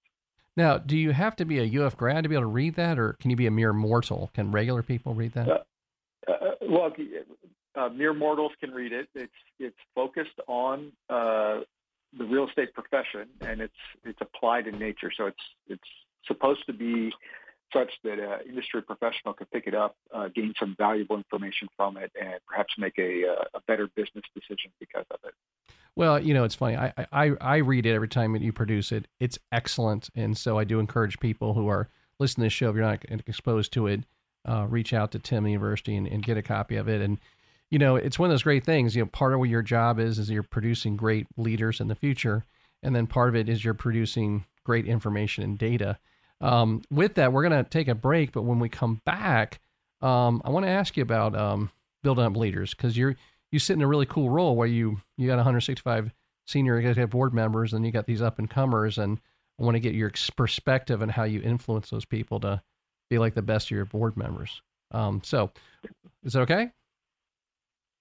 Now, 0.57 0.79
do 0.79 0.97
you 0.97 1.11
have 1.11 1.35
to 1.35 1.45
be 1.45 1.59
a 1.59 1.85
UF 1.85 1.95
grad 1.95 2.23
to 2.23 2.29
be 2.29 2.35
able 2.35 2.43
to 2.43 2.47
read 2.47 2.75
that, 2.75 2.97
or 2.97 3.13
can 3.13 3.29
you 3.29 3.37
be 3.37 3.45
a 3.45 3.51
mere 3.51 3.73
mortal? 3.73 4.31
Can 4.33 4.51
regular 4.51 4.81
people 4.81 5.13
read 5.13 5.33
that? 5.33 5.47
Uh, 5.47 5.59
uh 6.27 6.51
well, 6.63 6.91
uh, 7.75 7.89
mere 7.89 8.13
mortals 8.13 8.51
can 8.59 8.71
read 8.71 8.91
it. 8.91 9.07
It's 9.13 9.31
it's 9.59 9.77
focused 9.93 10.39
on 10.47 10.91
uh, 11.09 11.61
the 12.17 12.25
real 12.25 12.47
estate 12.47 12.73
profession, 12.73 13.29
and 13.41 13.61
it's 13.61 13.73
it's 14.03 14.19
applied 14.19 14.65
in 14.65 14.79
nature. 14.79 15.11
So 15.15 15.27
it's 15.27 15.43
it's 15.67 15.89
supposed 16.25 16.65
to 16.65 16.73
be 16.73 17.11
such 17.73 17.91
that 18.03 18.19
an 18.19 18.47
industry 18.47 18.81
professional 18.81 19.33
can 19.33 19.47
pick 19.47 19.67
it 19.67 19.75
up, 19.75 19.95
uh, 20.13 20.29
gain 20.33 20.53
some 20.59 20.75
valuable 20.77 21.17
information 21.17 21.67
from 21.75 21.97
it, 21.97 22.11
and 22.19 22.35
perhaps 22.47 22.73
make 22.77 22.97
a, 22.97 23.27
uh, 23.27 23.43
a 23.55 23.61
better 23.67 23.87
business 23.95 24.23
decision 24.33 24.71
because 24.79 25.05
of 25.11 25.19
it. 25.25 25.33
Well, 25.95 26.19
you 26.19 26.33
know, 26.33 26.43
it's 26.43 26.55
funny. 26.55 26.77
I, 26.77 26.93
I, 27.11 27.31
I 27.41 27.55
read 27.57 27.85
it 27.85 27.93
every 27.93 28.07
time 28.07 28.35
you 28.35 28.53
produce 28.53 28.91
it. 28.91 29.07
It's 29.19 29.39
excellent. 29.51 30.09
And 30.15 30.37
so 30.37 30.59
I 30.59 30.63
do 30.63 30.79
encourage 30.79 31.19
people 31.19 31.55
who 31.55 31.67
are 31.67 31.89
listening 32.19 32.43
to 32.43 32.45
this 32.45 32.53
show, 32.53 32.69
if 32.69 32.75
you're 32.75 32.85
not 32.85 33.03
exposed 33.25 33.73
to 33.73 33.87
it, 33.87 34.01
uh, 34.47 34.67
reach 34.69 34.93
out 34.93 35.11
to 35.11 35.19
Tim 35.19 35.47
University 35.47 35.95
and, 35.95 36.07
and 36.07 36.23
get 36.23 36.37
a 36.37 36.43
copy 36.43 36.75
of 36.75 36.87
it. 36.87 37.01
And, 37.01 37.19
you 37.71 37.79
know, 37.79 37.95
it's 37.95 38.19
one 38.19 38.29
of 38.29 38.33
those 38.33 38.43
great 38.43 38.63
things. 38.63 38.95
You 38.95 39.03
know, 39.03 39.07
part 39.07 39.33
of 39.33 39.39
what 39.39 39.49
your 39.49 39.63
job 39.63 39.99
is, 39.99 40.19
is 40.19 40.29
you're 40.29 40.43
producing 40.43 40.97
great 40.97 41.27
leaders 41.35 41.79
in 41.79 41.87
the 41.87 41.95
future. 41.95 42.45
And 42.83 42.95
then 42.95 43.07
part 43.07 43.29
of 43.29 43.35
it 43.35 43.49
is 43.49 43.65
you're 43.65 43.73
producing 43.73 44.45
great 44.63 44.85
information 44.85 45.43
and 45.43 45.57
data. 45.57 45.97
Um, 46.41 46.81
with 46.91 47.15
that, 47.15 47.33
we're 47.33 47.47
going 47.47 47.63
to 47.63 47.69
take 47.69 47.87
a 47.87 47.95
break, 47.95 48.31
but 48.31 48.43
when 48.43 48.59
we 48.59 48.69
come 48.69 49.01
back, 49.05 49.59
um, 50.01 50.41
I 50.45 50.49
want 50.49 50.65
to 50.65 50.71
ask 50.71 50.95
you 50.95 51.03
about 51.03 51.35
um, 51.35 51.71
building 52.03 52.25
up 52.25 52.37
leaders 52.37 52.73
because 52.73 52.95
you're 52.95 53.15
you 53.51 53.59
sit 53.59 53.73
in 53.73 53.81
a 53.81 53.87
really 53.87 54.05
cool 54.05 54.29
role 54.29 54.55
where 54.55 54.67
you 54.67 55.01
you 55.17 55.27
got 55.27 55.37
165 55.37 56.13
senior 56.45 56.77
executive 56.77 57.09
board 57.09 57.33
members 57.33 57.73
and 57.73 57.85
you 57.85 57.91
got 57.91 58.05
these 58.05 58.21
up 58.21 58.39
and 58.39 58.49
comers, 58.49 58.97
and 58.97 59.19
I 59.59 59.63
want 59.63 59.75
to 59.75 59.79
get 59.79 59.95
your 59.95 60.11
perspective 60.35 61.01
on 61.01 61.09
how 61.09 61.23
you 61.23 61.41
influence 61.41 61.89
those 61.89 62.05
people 62.05 62.39
to 62.41 62.61
be 63.09 63.17
like 63.17 63.33
the 63.33 63.41
best 63.41 63.67
of 63.67 63.71
your 63.71 63.85
board 63.85 64.17
members. 64.17 64.61
Um, 64.91 65.21
so, 65.23 65.51
is 66.23 66.33
that 66.33 66.41
okay? 66.41 66.71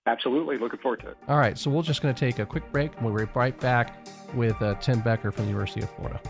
Absolutely, 0.06 0.58
looking 0.58 0.78
forward 0.78 1.00
to 1.00 1.08
it. 1.08 1.16
All 1.26 1.38
right, 1.38 1.58
so 1.58 1.70
we're 1.70 1.82
just 1.82 2.00
going 2.00 2.14
to 2.14 2.18
take 2.18 2.38
a 2.38 2.46
quick 2.46 2.70
break, 2.70 2.94
and 2.96 3.04
we'll 3.04 3.26
be 3.26 3.30
right 3.34 3.58
back 3.58 4.06
with 4.34 4.60
uh, 4.62 4.74
Tim 4.76 5.00
Becker 5.00 5.32
from 5.32 5.44
the 5.46 5.50
University 5.50 5.82
of 5.82 5.90
Florida. 5.90 6.20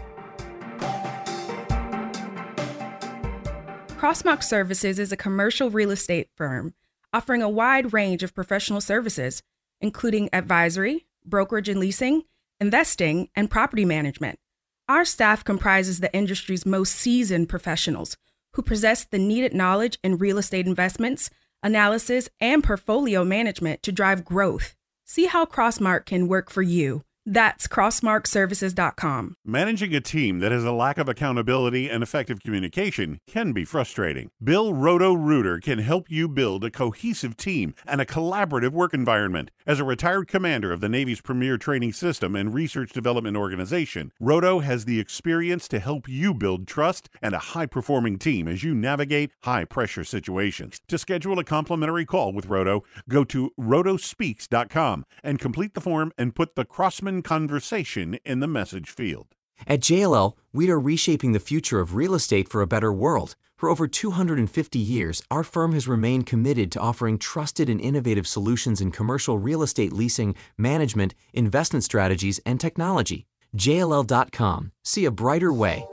Crossmark 3.96 4.42
Services 4.42 4.98
is 4.98 5.10
a 5.10 5.16
commercial 5.16 5.70
real 5.70 5.90
estate 5.90 6.28
firm 6.36 6.74
offering 7.14 7.40
a 7.40 7.48
wide 7.48 7.94
range 7.94 8.22
of 8.22 8.34
professional 8.34 8.82
services, 8.82 9.42
including 9.80 10.28
advisory, 10.34 11.06
brokerage 11.24 11.70
and 11.70 11.80
leasing, 11.80 12.24
investing, 12.60 13.30
and 13.34 13.50
property 13.50 13.86
management. 13.86 14.38
Our 14.86 15.06
staff 15.06 15.42
comprises 15.42 16.00
the 16.00 16.14
industry's 16.14 16.66
most 16.66 16.94
seasoned 16.94 17.48
professionals 17.48 18.18
who 18.52 18.60
possess 18.60 19.04
the 19.04 19.18
needed 19.18 19.54
knowledge 19.54 19.98
in 20.04 20.18
real 20.18 20.36
estate 20.36 20.66
investments, 20.66 21.30
analysis, 21.62 22.28
and 22.38 22.62
portfolio 22.62 23.24
management 23.24 23.82
to 23.84 23.92
drive 23.92 24.26
growth. 24.26 24.74
See 25.06 25.24
how 25.24 25.46
Crossmark 25.46 26.04
can 26.04 26.28
work 26.28 26.50
for 26.50 26.62
you 26.62 27.02
That's 27.28 27.66
crossmarkservices.com. 27.66 29.36
Managing 29.44 29.96
a 29.96 30.00
team 30.00 30.38
that 30.38 30.52
has 30.52 30.64
a 30.64 30.70
lack 30.70 30.96
of 30.96 31.08
accountability 31.08 31.90
and 31.90 32.04
effective 32.04 32.38
communication 32.38 33.18
can 33.26 33.52
be 33.52 33.64
frustrating. 33.64 34.30
Bill 34.42 34.72
Roto 34.72 35.12
Rooter 35.12 35.58
can 35.58 35.80
help 35.80 36.08
you 36.08 36.28
build 36.28 36.62
a 36.62 36.70
cohesive 36.70 37.36
team 37.36 37.74
and 37.84 38.00
a 38.00 38.06
collaborative 38.06 38.70
work 38.70 38.94
environment. 38.94 39.50
As 39.66 39.80
a 39.80 39.84
retired 39.84 40.28
commander 40.28 40.72
of 40.72 40.80
the 40.80 40.88
Navy's 40.88 41.20
premier 41.20 41.58
training 41.58 41.94
system 41.94 42.36
and 42.36 42.54
research 42.54 42.92
development 42.92 43.36
organization, 43.36 44.12
Roto 44.20 44.60
has 44.60 44.84
the 44.84 45.00
experience 45.00 45.66
to 45.68 45.80
help 45.80 46.08
you 46.08 46.32
build 46.32 46.68
trust 46.68 47.10
and 47.20 47.34
a 47.34 47.38
high 47.38 47.66
performing 47.66 48.18
team 48.18 48.46
as 48.46 48.62
you 48.62 48.72
navigate 48.72 49.32
high 49.42 49.64
pressure 49.64 50.04
situations. 50.04 50.80
To 50.86 50.96
schedule 50.96 51.40
a 51.40 51.44
complimentary 51.44 52.04
call 52.04 52.32
with 52.32 52.46
Roto, 52.46 52.84
go 53.08 53.24
to 53.24 53.50
rotospeaks.com 53.58 55.04
and 55.24 55.40
complete 55.40 55.74
the 55.74 55.80
form 55.80 56.12
and 56.16 56.32
put 56.32 56.54
the 56.54 56.64
Crossman 56.64 57.15
conversation 57.22 58.18
in 58.24 58.40
the 58.40 58.46
message 58.46 58.90
field. 58.90 59.28
At 59.66 59.80
JLL, 59.80 60.34
we 60.52 60.70
are 60.70 60.78
reshaping 60.78 61.32
the 61.32 61.40
future 61.40 61.80
of 61.80 61.94
real 61.94 62.14
estate 62.14 62.48
for 62.48 62.62
a 62.62 62.66
better 62.66 62.92
world. 62.92 63.36
For 63.56 63.70
over 63.70 63.88
250 63.88 64.78
years, 64.78 65.22
our 65.30 65.42
firm 65.42 65.72
has 65.72 65.88
remained 65.88 66.26
committed 66.26 66.70
to 66.72 66.80
offering 66.80 67.18
trusted 67.18 67.70
and 67.70 67.80
innovative 67.80 68.26
solutions 68.26 68.82
in 68.82 68.90
commercial 68.90 69.38
real 69.38 69.62
estate 69.62 69.92
leasing, 69.92 70.34
management, 70.58 71.14
investment 71.32 71.84
strategies, 71.84 72.38
and 72.44 72.60
technology. 72.60 73.26
JLL.com. 73.56 74.72
See 74.84 75.06
a 75.06 75.10
brighter 75.10 75.52
way. 75.52 75.86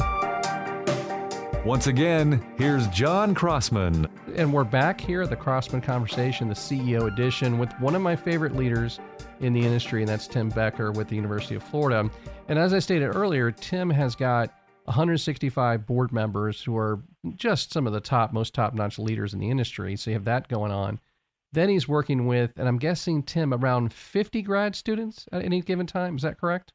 Once 1.66 1.88
again, 1.88 2.46
here's 2.58 2.86
John 2.90 3.34
Crossman. 3.34 4.08
And 4.36 4.52
we're 4.52 4.66
back 4.66 5.00
here 5.00 5.22
at 5.22 5.30
the 5.30 5.38
Crossman 5.38 5.80
Conversation, 5.80 6.50
the 6.50 6.54
CEO 6.54 7.08
edition, 7.08 7.58
with 7.58 7.72
one 7.80 7.96
of 7.96 8.02
my 8.02 8.18
favorite 8.18 8.58
leaders 8.58 9.00
in 9.44 9.54
the 9.54 9.62
industry, 9.62 10.02
and 10.02 10.10
that's 10.10 10.28
Tim 10.28 10.50
Becker 10.50 10.92
with 10.92 11.10
the 11.10 11.16
University 11.16 11.56
of 11.56 11.64
Florida. 11.64 12.10
And 12.48 12.58
as 12.58 12.74
I 12.74 12.80
stated 12.80 13.16
earlier, 13.16 13.52
Tim 13.52 13.90
has 13.90 14.16
got 14.16 14.54
165 14.86 15.86
board 15.86 16.12
members 16.12 16.62
who 16.62 16.78
are 16.78 17.02
just 17.36 17.72
some 17.72 17.88
of 17.88 17.94
the 17.94 18.02
top, 18.02 18.34
most 18.34 18.54
top 18.54 18.74
notch 18.74 19.00
leaders 19.00 19.34
in 19.34 19.40
the 19.40 19.50
industry. 19.50 19.96
So 19.96 20.12
you 20.12 20.16
have 20.16 20.26
that 20.26 20.48
going 20.48 20.72
on. 20.72 21.00
Then 21.52 21.70
he's 21.70 21.88
working 21.88 22.26
with, 22.26 22.52
and 22.58 22.68
I'm 22.68 22.80
guessing, 22.80 23.22
Tim, 23.24 23.54
around 23.54 23.94
50 23.94 24.42
grad 24.42 24.76
students 24.76 25.26
at 25.32 25.44
any 25.44 25.62
given 25.62 25.86
time. 25.86 26.16
Is 26.16 26.24
that 26.24 26.40
correct? 26.40 26.74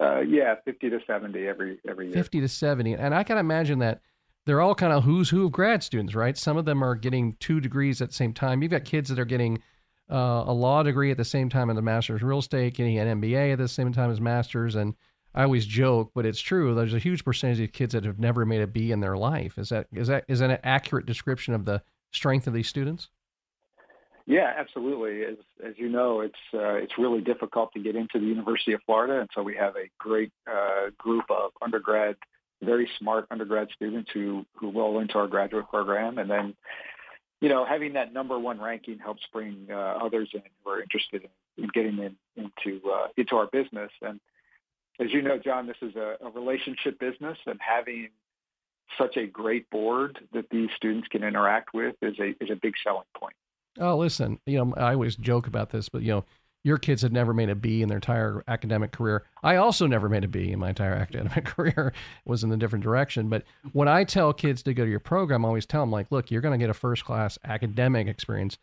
Uh, 0.00 0.20
yeah, 0.20 0.54
50 0.64 0.90
to 0.90 0.98
70 1.06 1.46
every 1.46 1.78
every 1.88 2.06
year. 2.06 2.14
50 2.14 2.40
to 2.40 2.48
70. 2.48 2.94
And 2.94 3.14
I 3.14 3.22
can 3.24 3.38
imagine 3.38 3.80
that 3.80 4.00
they're 4.46 4.60
all 4.60 4.74
kind 4.74 4.92
of 4.92 5.04
who's 5.04 5.30
who 5.30 5.46
of 5.46 5.52
grad 5.52 5.82
students, 5.82 6.14
right? 6.14 6.36
Some 6.36 6.56
of 6.56 6.64
them 6.64 6.82
are 6.82 6.94
getting 6.94 7.36
two 7.40 7.60
degrees 7.60 8.00
at 8.00 8.08
the 8.08 8.14
same 8.14 8.32
time. 8.32 8.62
You've 8.62 8.70
got 8.70 8.84
kids 8.84 9.08
that 9.10 9.18
are 9.18 9.24
getting 9.24 9.60
uh, 10.10 10.44
a 10.46 10.52
law 10.52 10.82
degree 10.82 11.10
at 11.10 11.16
the 11.16 11.24
same 11.24 11.48
time 11.48 11.70
as 11.70 11.76
a 11.76 11.82
master's 11.82 12.22
real 12.22 12.38
estate, 12.38 12.74
getting 12.74 12.98
an 12.98 13.20
MBA 13.20 13.52
at 13.52 13.58
the 13.58 13.68
same 13.68 13.92
time 13.92 14.10
as 14.10 14.20
master's. 14.20 14.74
And 14.74 14.94
I 15.34 15.42
always 15.42 15.66
joke, 15.66 16.12
but 16.14 16.26
it's 16.26 16.40
true. 16.40 16.74
There's 16.74 16.94
a 16.94 16.98
huge 16.98 17.24
percentage 17.24 17.60
of 17.60 17.72
kids 17.72 17.92
that 17.92 18.04
have 18.04 18.18
never 18.18 18.46
made 18.46 18.62
a 18.62 18.66
B 18.66 18.90
in 18.90 19.00
their 19.00 19.16
life. 19.16 19.58
Is 19.58 19.68
that 19.68 19.86
is 19.92 20.08
that 20.08 20.24
is 20.28 20.40
that 20.40 20.50
an 20.50 20.58
accurate 20.64 21.06
description 21.06 21.54
of 21.54 21.64
the 21.64 21.82
strength 22.12 22.46
of 22.46 22.54
these 22.54 22.68
students? 22.68 23.08
Yeah, 24.26 24.52
absolutely. 24.56 25.24
As 25.24 25.36
as 25.64 25.74
you 25.78 25.88
know, 25.88 26.20
it's 26.20 26.34
uh, 26.52 26.74
it's 26.74 26.98
really 26.98 27.20
difficult 27.20 27.72
to 27.72 27.80
get 27.80 27.96
into 27.96 28.18
the 28.18 28.26
University 28.26 28.72
of 28.72 28.82
Florida, 28.84 29.20
and 29.20 29.30
so 29.34 29.42
we 29.42 29.56
have 29.56 29.74
a 29.76 29.88
great 29.98 30.32
uh, 30.46 30.90
group 30.98 31.24
of 31.30 31.52
undergrad, 31.62 32.16
very 32.62 32.90
smart 32.98 33.26
undergrad 33.30 33.68
students 33.74 34.10
who 34.12 34.44
who 34.54 34.70
roll 34.70 34.98
into 34.98 35.18
our 35.18 35.28
graduate 35.28 35.68
program, 35.70 36.18
and 36.18 36.30
then 36.30 36.54
you 37.40 37.48
know, 37.48 37.64
having 37.64 37.92
that 37.92 38.12
number 38.12 38.38
one 38.38 38.60
ranking 38.60 38.98
helps 38.98 39.22
bring 39.32 39.68
uh, 39.70 39.74
others 39.74 40.30
in 40.34 40.42
who 40.64 40.70
are 40.70 40.82
interested 40.82 41.22
in, 41.24 41.64
in 41.64 41.70
getting 41.72 41.98
in, 41.98 42.16
into 42.36 42.90
uh, 42.90 43.08
into 43.16 43.36
our 43.36 43.46
business. 43.46 43.90
And 44.02 44.20
as 45.00 45.12
you 45.12 45.22
know, 45.22 45.38
John, 45.38 45.66
this 45.66 45.76
is 45.80 45.94
a, 45.94 46.16
a, 46.20 46.30
relationship 46.30 46.98
business, 46.98 47.38
and 47.46 47.60
having 47.60 48.08
such 48.96 49.16
a 49.16 49.26
great 49.26 49.70
board 49.70 50.18
that 50.32 50.50
these 50.50 50.70
students 50.76 51.06
can 51.08 51.22
interact 51.22 51.72
with 51.72 51.94
is 52.02 52.18
a 52.18 52.30
is 52.42 52.50
a 52.50 52.56
big 52.56 52.74
selling 52.82 53.06
point. 53.16 53.34
Oh, 53.78 53.96
listen, 53.96 54.40
you 54.44 54.58
know, 54.58 54.74
I 54.76 54.94
always 54.94 55.14
joke 55.14 55.46
about 55.46 55.70
this, 55.70 55.88
but 55.88 56.02
you 56.02 56.08
know, 56.08 56.24
your 56.64 56.78
kids 56.78 57.02
had 57.02 57.12
never 57.12 57.32
made 57.32 57.50
a 57.50 57.54
B 57.54 57.82
in 57.82 57.88
their 57.88 57.98
entire 57.98 58.42
academic 58.48 58.92
career. 58.92 59.24
I 59.42 59.56
also 59.56 59.86
never 59.86 60.08
made 60.08 60.24
a 60.24 60.28
B 60.28 60.50
in 60.50 60.58
my 60.58 60.70
entire 60.70 60.94
academic 60.94 61.44
career. 61.44 61.92
It 62.26 62.28
was 62.28 62.44
in 62.44 62.52
a 62.52 62.56
different 62.56 62.82
direction. 62.82 63.28
But 63.28 63.44
when 63.72 63.88
I 63.88 64.04
tell 64.04 64.32
kids 64.32 64.62
to 64.64 64.74
go 64.74 64.84
to 64.84 64.90
your 64.90 65.00
program, 65.00 65.44
I 65.44 65.48
always 65.48 65.66
tell 65.66 65.82
them, 65.82 65.92
like, 65.92 66.10
look, 66.10 66.30
you're 66.30 66.40
going 66.40 66.58
to 66.58 66.62
get 66.62 66.70
a 66.70 66.74
first 66.74 67.04
class 67.04 67.38
academic 67.44 68.08
experience. 68.08 68.58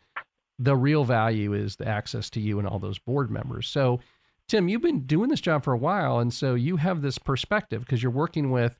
The 0.58 0.76
real 0.76 1.04
value 1.04 1.52
is 1.52 1.76
the 1.76 1.88
access 1.88 2.30
to 2.30 2.40
you 2.40 2.58
and 2.58 2.68
all 2.68 2.78
those 2.78 2.98
board 2.98 3.30
members. 3.30 3.68
So, 3.68 4.00
Tim, 4.48 4.68
you've 4.68 4.82
been 4.82 5.00
doing 5.00 5.28
this 5.28 5.40
job 5.40 5.64
for 5.64 5.72
a 5.72 5.78
while. 5.78 6.18
And 6.18 6.32
so 6.32 6.54
you 6.54 6.76
have 6.76 7.02
this 7.02 7.18
perspective 7.18 7.80
because 7.80 8.02
you're 8.02 8.12
working 8.12 8.50
with 8.50 8.78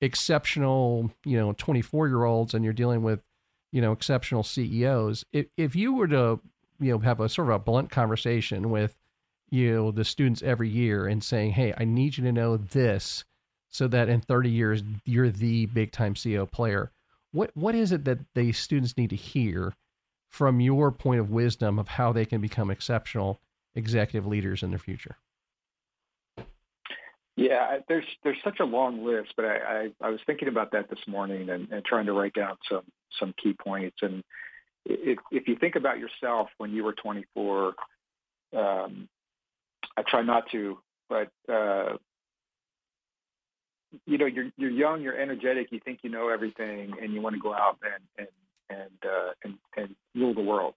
exceptional, 0.00 1.10
you 1.24 1.38
know, 1.38 1.52
24 1.52 2.08
year 2.08 2.24
olds 2.24 2.52
and 2.52 2.64
you're 2.64 2.72
dealing 2.72 3.02
with, 3.02 3.22
you 3.72 3.80
know, 3.80 3.92
exceptional 3.92 4.42
CEOs. 4.42 5.24
If, 5.32 5.46
if 5.56 5.76
you 5.76 5.94
were 5.94 6.08
to 6.08 6.40
you 6.80 6.92
know 6.92 6.98
have 6.98 7.20
a 7.20 7.28
sort 7.28 7.48
of 7.48 7.54
a 7.54 7.58
blunt 7.58 7.90
conversation 7.90 8.70
with 8.70 8.98
you 9.50 9.72
know 9.72 9.90
the 9.90 10.04
students 10.04 10.42
every 10.42 10.68
year 10.68 11.06
and 11.06 11.22
saying 11.22 11.52
hey 11.52 11.72
i 11.78 11.84
need 11.84 12.16
you 12.16 12.24
to 12.24 12.32
know 12.32 12.56
this 12.56 13.24
so 13.68 13.88
that 13.88 14.08
in 14.08 14.20
30 14.20 14.50
years 14.50 14.82
you're 15.04 15.30
the 15.30 15.66
big 15.66 15.92
time 15.92 16.14
ceo 16.14 16.50
player 16.50 16.90
what 17.32 17.50
what 17.54 17.74
is 17.74 17.92
it 17.92 18.04
that 18.04 18.18
the 18.34 18.52
students 18.52 18.96
need 18.96 19.10
to 19.10 19.16
hear 19.16 19.74
from 20.28 20.60
your 20.60 20.90
point 20.90 21.20
of 21.20 21.30
wisdom 21.30 21.78
of 21.78 21.88
how 21.88 22.12
they 22.12 22.24
can 22.24 22.40
become 22.40 22.70
exceptional 22.70 23.40
executive 23.74 24.26
leaders 24.26 24.62
in 24.62 24.70
the 24.70 24.78
future 24.78 25.16
yeah, 27.36 27.78
there's 27.88 28.04
there's 28.22 28.38
such 28.44 28.60
a 28.60 28.64
long 28.64 29.04
list, 29.04 29.32
but 29.36 29.44
I, 29.44 29.56
I, 29.56 29.88
I 30.06 30.10
was 30.10 30.20
thinking 30.24 30.46
about 30.46 30.70
that 30.70 30.88
this 30.88 31.00
morning 31.08 31.50
and, 31.50 31.68
and 31.72 31.84
trying 31.84 32.06
to 32.06 32.12
write 32.12 32.34
down 32.34 32.56
some 32.70 32.84
some 33.18 33.34
key 33.42 33.54
points. 33.54 33.96
And 34.02 34.22
if, 34.84 35.18
if 35.30 35.48
you 35.48 35.56
think 35.56 35.76
about 35.76 35.98
yourself 35.98 36.48
when 36.58 36.72
you 36.72 36.84
were 36.84 36.92
24, 36.92 37.74
um, 38.56 39.08
I 39.96 40.02
try 40.06 40.22
not 40.22 40.50
to, 40.52 40.78
but 41.08 41.30
uh, 41.48 41.96
you 44.06 44.18
know, 44.18 44.26
you're 44.26 44.50
you're 44.56 44.70
young, 44.70 45.02
you're 45.02 45.16
energetic, 45.16 45.68
you 45.70 45.80
think 45.84 46.00
you 46.02 46.10
know 46.10 46.28
everything, 46.28 46.94
and 47.00 47.12
you 47.12 47.20
want 47.20 47.34
to 47.34 47.40
go 47.40 47.54
out 47.54 47.78
and 47.82 48.02
and 48.18 48.80
and 48.80 49.10
uh, 49.10 49.32
and, 49.44 49.54
and 49.76 49.94
rule 50.14 50.34
the 50.34 50.42
world. 50.42 50.74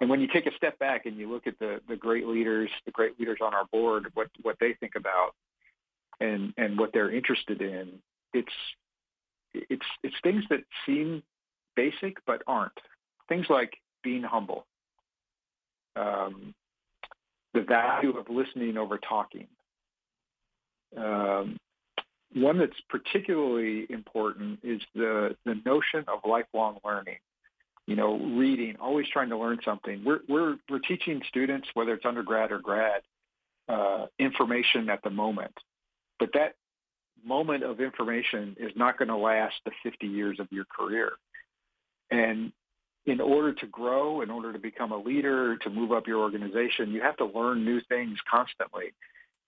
And 0.00 0.08
when 0.08 0.20
you 0.20 0.28
take 0.28 0.46
a 0.46 0.54
step 0.56 0.78
back 0.78 1.06
and 1.06 1.16
you 1.16 1.30
look 1.30 1.46
at 1.46 1.58
the 1.58 1.80
the 1.88 1.96
great 1.96 2.26
leaders, 2.26 2.70
the 2.84 2.92
great 2.92 3.18
leaders 3.18 3.38
on 3.42 3.54
our 3.54 3.64
board, 3.66 4.06
what 4.14 4.28
what 4.42 4.56
they 4.60 4.74
think 4.74 4.92
about 4.96 5.32
and 6.20 6.54
and 6.56 6.78
what 6.78 6.92
they're 6.92 7.10
interested 7.10 7.60
in, 7.60 7.98
it's 8.32 8.52
it's 9.52 9.86
it's 10.02 10.14
things 10.22 10.44
that 10.50 10.60
seem 10.86 11.22
basic 11.78 12.16
but 12.26 12.42
aren't. 12.48 12.72
Things 13.28 13.46
like 13.48 13.72
being 14.02 14.22
humble, 14.22 14.66
um, 15.94 16.54
the 17.54 17.60
value 17.60 18.16
of 18.16 18.28
listening 18.28 18.76
over 18.76 18.98
talking. 18.98 19.46
Um, 20.96 21.56
one 22.34 22.58
that's 22.58 22.80
particularly 22.88 23.86
important 23.90 24.60
is 24.64 24.80
the, 24.94 25.36
the 25.44 25.54
notion 25.64 26.04
of 26.08 26.20
lifelong 26.28 26.78
learning. 26.84 27.18
You 27.86 27.96
know, 27.96 28.18
reading, 28.18 28.76
always 28.80 29.06
trying 29.10 29.30
to 29.30 29.38
learn 29.38 29.60
something. 29.64 30.02
We're, 30.04 30.20
we're, 30.28 30.56
we're 30.68 30.80
teaching 30.80 31.22
students, 31.28 31.68
whether 31.74 31.94
it's 31.94 32.04
undergrad 32.04 32.52
or 32.52 32.58
grad, 32.58 33.02
uh, 33.68 34.06
information 34.18 34.90
at 34.90 35.02
the 35.02 35.10
moment. 35.10 35.54
But 36.18 36.30
that 36.34 36.54
moment 37.24 37.62
of 37.62 37.80
information 37.80 38.56
is 38.58 38.72
not 38.76 38.98
going 38.98 39.08
to 39.08 39.16
last 39.16 39.54
the 39.64 39.70
50 39.82 40.06
years 40.06 40.38
of 40.38 40.48
your 40.50 40.64
career. 40.64 41.12
And 42.10 42.52
in 43.06 43.20
order 43.20 43.52
to 43.54 43.66
grow, 43.66 44.20
in 44.20 44.30
order 44.30 44.52
to 44.52 44.58
become 44.58 44.92
a 44.92 44.98
leader, 44.98 45.56
to 45.56 45.70
move 45.70 45.92
up 45.92 46.06
your 46.06 46.20
organization, 46.20 46.92
you 46.92 47.00
have 47.00 47.16
to 47.16 47.24
learn 47.24 47.64
new 47.64 47.80
things 47.88 48.18
constantly. 48.30 48.92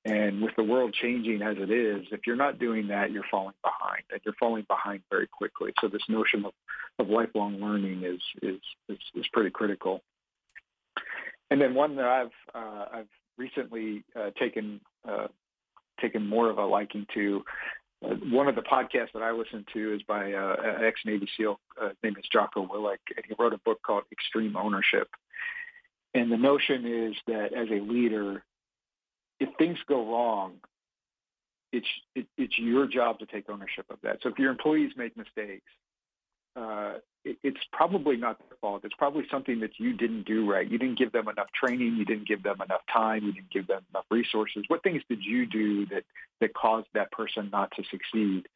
And 0.07 0.41
with 0.41 0.57
the 0.57 0.65
world 0.65 0.95
changing 0.95 1.43
as 1.43 1.57
it 1.59 1.71
is, 1.71 2.07
if 2.11 2.21
you're 2.27 2.37
not 2.37 2.59
doing 2.59 2.89
that, 2.89 3.11
you're 3.11 3.27
falling 3.31 3.55
behind, 3.63 4.03
and 4.11 4.21
you're 4.25 4.35
falling 4.41 4.65
behind 4.67 5.03
very 5.11 5.27
quickly. 5.27 5.75
So 5.79 5.89
this 5.89 6.03
notion 6.09 6.47
of, 6.47 6.53
of 6.99 7.09
lifelong 7.09 7.61
learning 7.61 8.05
is, 8.05 8.21
is 8.41 8.61
is 8.89 8.99
is 9.15 9.27
pretty 9.31 9.51
critical. 9.51 10.01
And 11.51 11.61
then 11.61 11.75
one 11.75 11.97
that 11.97 12.07
I've 12.07 12.31
uh, 12.55 12.85
I've 12.95 13.09
recently 13.37 14.05
uh, 14.19 14.31
taken 14.39 14.81
uh, 15.07 15.27
taken 16.01 16.27
more 16.27 16.49
of 16.49 16.57
a 16.57 16.65
liking 16.65 17.07
to 17.13 17.45
one 18.01 18.49
of 18.49 18.55
the 18.55 18.63
podcasts 18.63 19.13
that 19.13 19.23
I 19.23 19.33
listen 19.33 19.65
to 19.75 19.95
is 19.95 20.03
by 20.03 20.33
uh, 20.33 20.57
an 20.63 20.85
ex 20.85 21.01
Navy 21.05 21.29
SEAL. 21.37 21.61
Uh, 21.81 21.91
name 22.03 22.17
is 22.19 22.25
Jocko 22.33 22.67
Willink, 22.67 22.99
and 23.15 23.25
he 23.27 23.35
wrote 23.39 23.53
a 23.53 23.59
book 23.59 23.81
called 23.87 24.05
Extreme 24.11 24.57
Ownership. 24.57 25.09
And 26.15 26.33
the 26.33 26.37
notion 26.37 26.87
is 26.87 27.15
that 27.27 27.53
as 27.53 27.69
a 27.71 27.81
leader, 27.81 28.43
if 29.39 29.51
things 29.59 29.79
go 29.87 30.11
wrong, 30.11 30.55
it's 31.73 31.87
it, 32.15 32.27
it's 32.37 32.59
your 32.59 32.87
job 32.87 33.19
to 33.21 33.27
take 33.27 33.49
ownership 33.49 33.87
of 33.91 33.99
that. 34.03 34.19
So 34.23 34.31
if 34.31 34.39
your 34.39 34.51
employees 34.51 34.93
make 34.97 35.17
mistakes, 35.17 35.71
uh, 36.57 36.95
it's 37.25 37.61
probably 37.73 38.17
not 38.17 38.39
their 38.39 38.57
fault. 38.61 38.83
It's 38.85 38.95
probably 38.95 39.25
something 39.31 39.61
that 39.61 39.79
you 39.79 39.93
didn't 39.93 40.25
do 40.25 40.51
right. 40.51 40.69
You 40.69 40.79
didn't 40.79 40.99
give 40.99 41.13
them 41.13 41.29
enough 41.29 41.49
training. 41.53 41.97
You 41.97 42.05
didn't 42.05 42.27
give 42.27 42.43
them 42.43 42.61
enough 42.63 42.81
time. 42.93 43.25
You 43.25 43.33
didn't 43.33 43.51
give 43.51 43.67
them 43.67 43.83
enough 43.91 44.07
resources. 44.11 44.65
What 44.69 44.83
things 44.83 45.03
did 45.09 45.23
you 45.23 45.47
do 45.47 45.87
that 45.87 46.05
that 46.41 46.55
caused 46.55 46.89
that 46.95 47.13
person 47.13 47.51
not 47.53 47.73
to 47.77 47.85
succeed? 47.91 48.49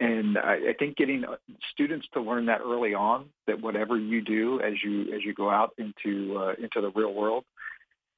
And 0.00 0.38
I, 0.38 0.70
I 0.70 0.74
think 0.78 0.96
getting 0.96 1.24
uh, 1.24 1.36
students 1.72 2.06
to 2.14 2.20
learn 2.20 2.46
that 2.46 2.60
early 2.60 2.94
on, 2.94 3.26
that 3.46 3.60
whatever 3.60 3.96
you 3.96 4.20
do 4.20 4.60
as 4.60 4.74
you 4.82 5.14
as 5.14 5.22
you 5.24 5.34
go 5.34 5.50
out 5.50 5.74
into 5.78 6.38
uh, 6.38 6.54
into 6.58 6.80
the 6.80 6.90
real 6.94 7.12
world, 7.12 7.44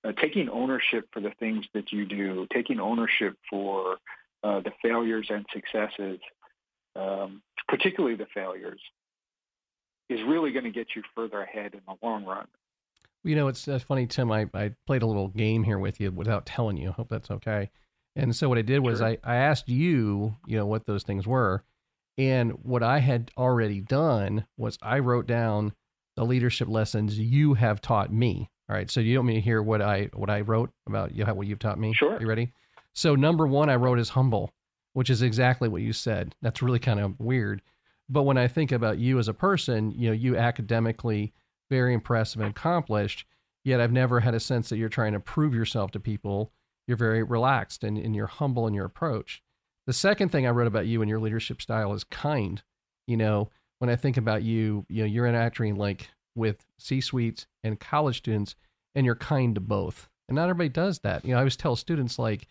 uh, 0.05 0.13
taking 0.13 0.49
ownership 0.49 1.09
for 1.13 1.21
the 1.21 1.33
things 1.41 1.67
that 1.75 1.93
you 1.93 2.07
do, 2.07 2.47
taking 2.53 2.79
ownership 2.79 3.37
for 3.51 3.97
uh, 4.43 4.61
the 4.61 4.71
failures 4.83 5.27
and 5.31 5.45
successes, 5.53 6.21
um, 6.97 7.43
particularly 7.69 8.17
the 8.17 8.27
failures, 8.33 8.81
is 10.09 10.21
really 10.27 10.53
going 10.53 10.65
to 10.65 10.71
get 10.71 10.89
you 10.95 11.03
further 11.15 11.43
ahead 11.43 11.75
in 11.75 11.81
the 11.87 11.95
long 12.07 12.25
run. 12.25 12.47
You 13.23 13.37
know, 13.37 13.49
it's, 13.49 13.67
it's 13.67 13.85
funny, 13.85 14.07
Tim. 14.07 14.31
I, 14.31 14.47
I 14.53 14.73
played 14.87 15.03
a 15.03 15.07
little 15.07 15.29
game 15.29 15.65
here 15.65 15.79
with 15.79 16.01
you 16.01 16.11
without 16.11 16.45
telling 16.45 16.77
you. 16.77 16.91
I 16.91 16.93
Hope 16.93 17.09
that's 17.09 17.31
okay. 17.31 17.71
And 18.17 18.37
so 18.37 18.49
what 18.49 18.59
I 18.59 18.63
did 18.63 18.81
was 18.81 18.99
sure. 18.99 19.09
I, 19.09 19.19
I 19.25 19.37
asked 19.37 19.69
you, 19.69 20.37
you 20.47 20.57
know, 20.57 20.67
what 20.67 20.87
those 20.87 21.03
things 21.03 21.27
were. 21.27 21.65
And 22.17 22.53
what 22.63 22.83
I 22.83 23.01
had 23.01 23.31
already 23.37 23.81
done 23.81 24.47
was 24.57 24.79
I 24.83 25.01
wrote 25.01 25.27
down 25.27 25.73
the 26.17 26.25
leadership 26.25 26.69
lessons 26.69 27.19
you 27.19 27.55
have 27.55 27.81
taught 27.81 28.13
me. 28.13 28.51
All 28.69 28.77
right. 28.77 28.91
So 28.91 29.01
you 29.01 29.19
want 29.19 29.29
me 29.29 29.35
to 29.35 29.41
hear 29.41 29.63
what 29.63 29.83
I 29.83 30.11
what 30.15 30.31
I 30.31 30.41
wrote 30.41 30.71
about 30.87 31.15
you 31.15 31.25
what 31.25 31.47
you've 31.47 31.59
taught 31.59 31.79
me? 31.79 31.93
Sure. 31.93 32.19
You 32.21 32.29
ready? 32.29 32.53
So 32.93 33.15
number 33.15 33.47
one 33.47 33.69
I 33.69 33.75
wrote 33.77 33.99
is 33.99 34.11
humble, 34.11 34.53
which 34.93 35.11
is 35.11 35.23
exactly 35.23 35.69
what 35.69 35.83
you 35.83 35.93
said. 35.93 36.35
That's 36.41 36.63
really 36.63 36.79
kind 36.79 37.01
of 37.01 37.19
weird. 37.19 37.63
But 38.09 38.23
when 38.25 38.37
I 38.37 38.49
think 38.49 38.73
about 38.73 38.99
you 38.99 39.19
as 39.19 39.29
a 39.29 39.35
person, 39.35 39.91
you 39.93 40.09
know, 40.09 40.15
you 40.15 40.37
academically 40.37 41.33
very 41.71 41.95
impressive 41.95 42.41
and 42.41 42.51
accomplished, 42.51 43.27
yet 43.65 43.81
I've 43.81 43.93
never 43.93 44.21
had 44.21 44.35
a 44.35 44.41
sense 44.41 44.69
that 44.69 44.77
you're 44.77 44.89
trying 44.89 45.15
to 45.15 45.21
prove 45.21 45.55
yourself 45.55 45.91
to 45.93 46.01
people. 46.01 46.53
You're 46.87 46.99
very 46.99 47.23
relaxed 47.23 47.83
and, 47.83 47.97
and 47.97 48.15
you're 48.15 48.27
humble 48.27 48.67
in 48.67 48.75
your 48.75 48.85
approach. 48.85 49.43
The 49.87 49.93
second 49.93 50.31
thing 50.31 50.47
I 50.47 50.51
wrote 50.51 50.67
about 50.67 50.87
you 50.87 51.01
and 51.03 51.09
your 51.09 51.21
leadership 51.21 51.63
style 51.63 51.95
is 51.95 52.05
kind. 52.05 52.63
You 53.07 53.17
know, 53.17 53.51
when 53.79 53.91
I 53.91 53.97
think 53.97 54.17
about 54.17 54.43
you, 54.43 54.85
you 54.89 55.03
know, 55.03 55.07
you're 55.07 55.27
interacting 55.27 55.77
like 55.77 56.11
with 56.35 56.67
C 56.79 57.01
suites 57.01 57.47
and 57.63 57.81
college 57.81 58.19
students, 58.19 58.55
and 58.95 59.07
you're 59.07 59.15
kind 59.15 59.55
to 59.55 59.61
both. 59.61 60.09
And 60.29 60.37
not 60.37 60.49
everybody 60.49 60.69
does 60.69 60.99
that. 61.01 61.25
You 61.25 61.33
know, 61.33 61.37
I 61.37 61.41
always 61.41 61.57
tell 61.57 61.77
students 61.77 62.19
like, 62.19 62.49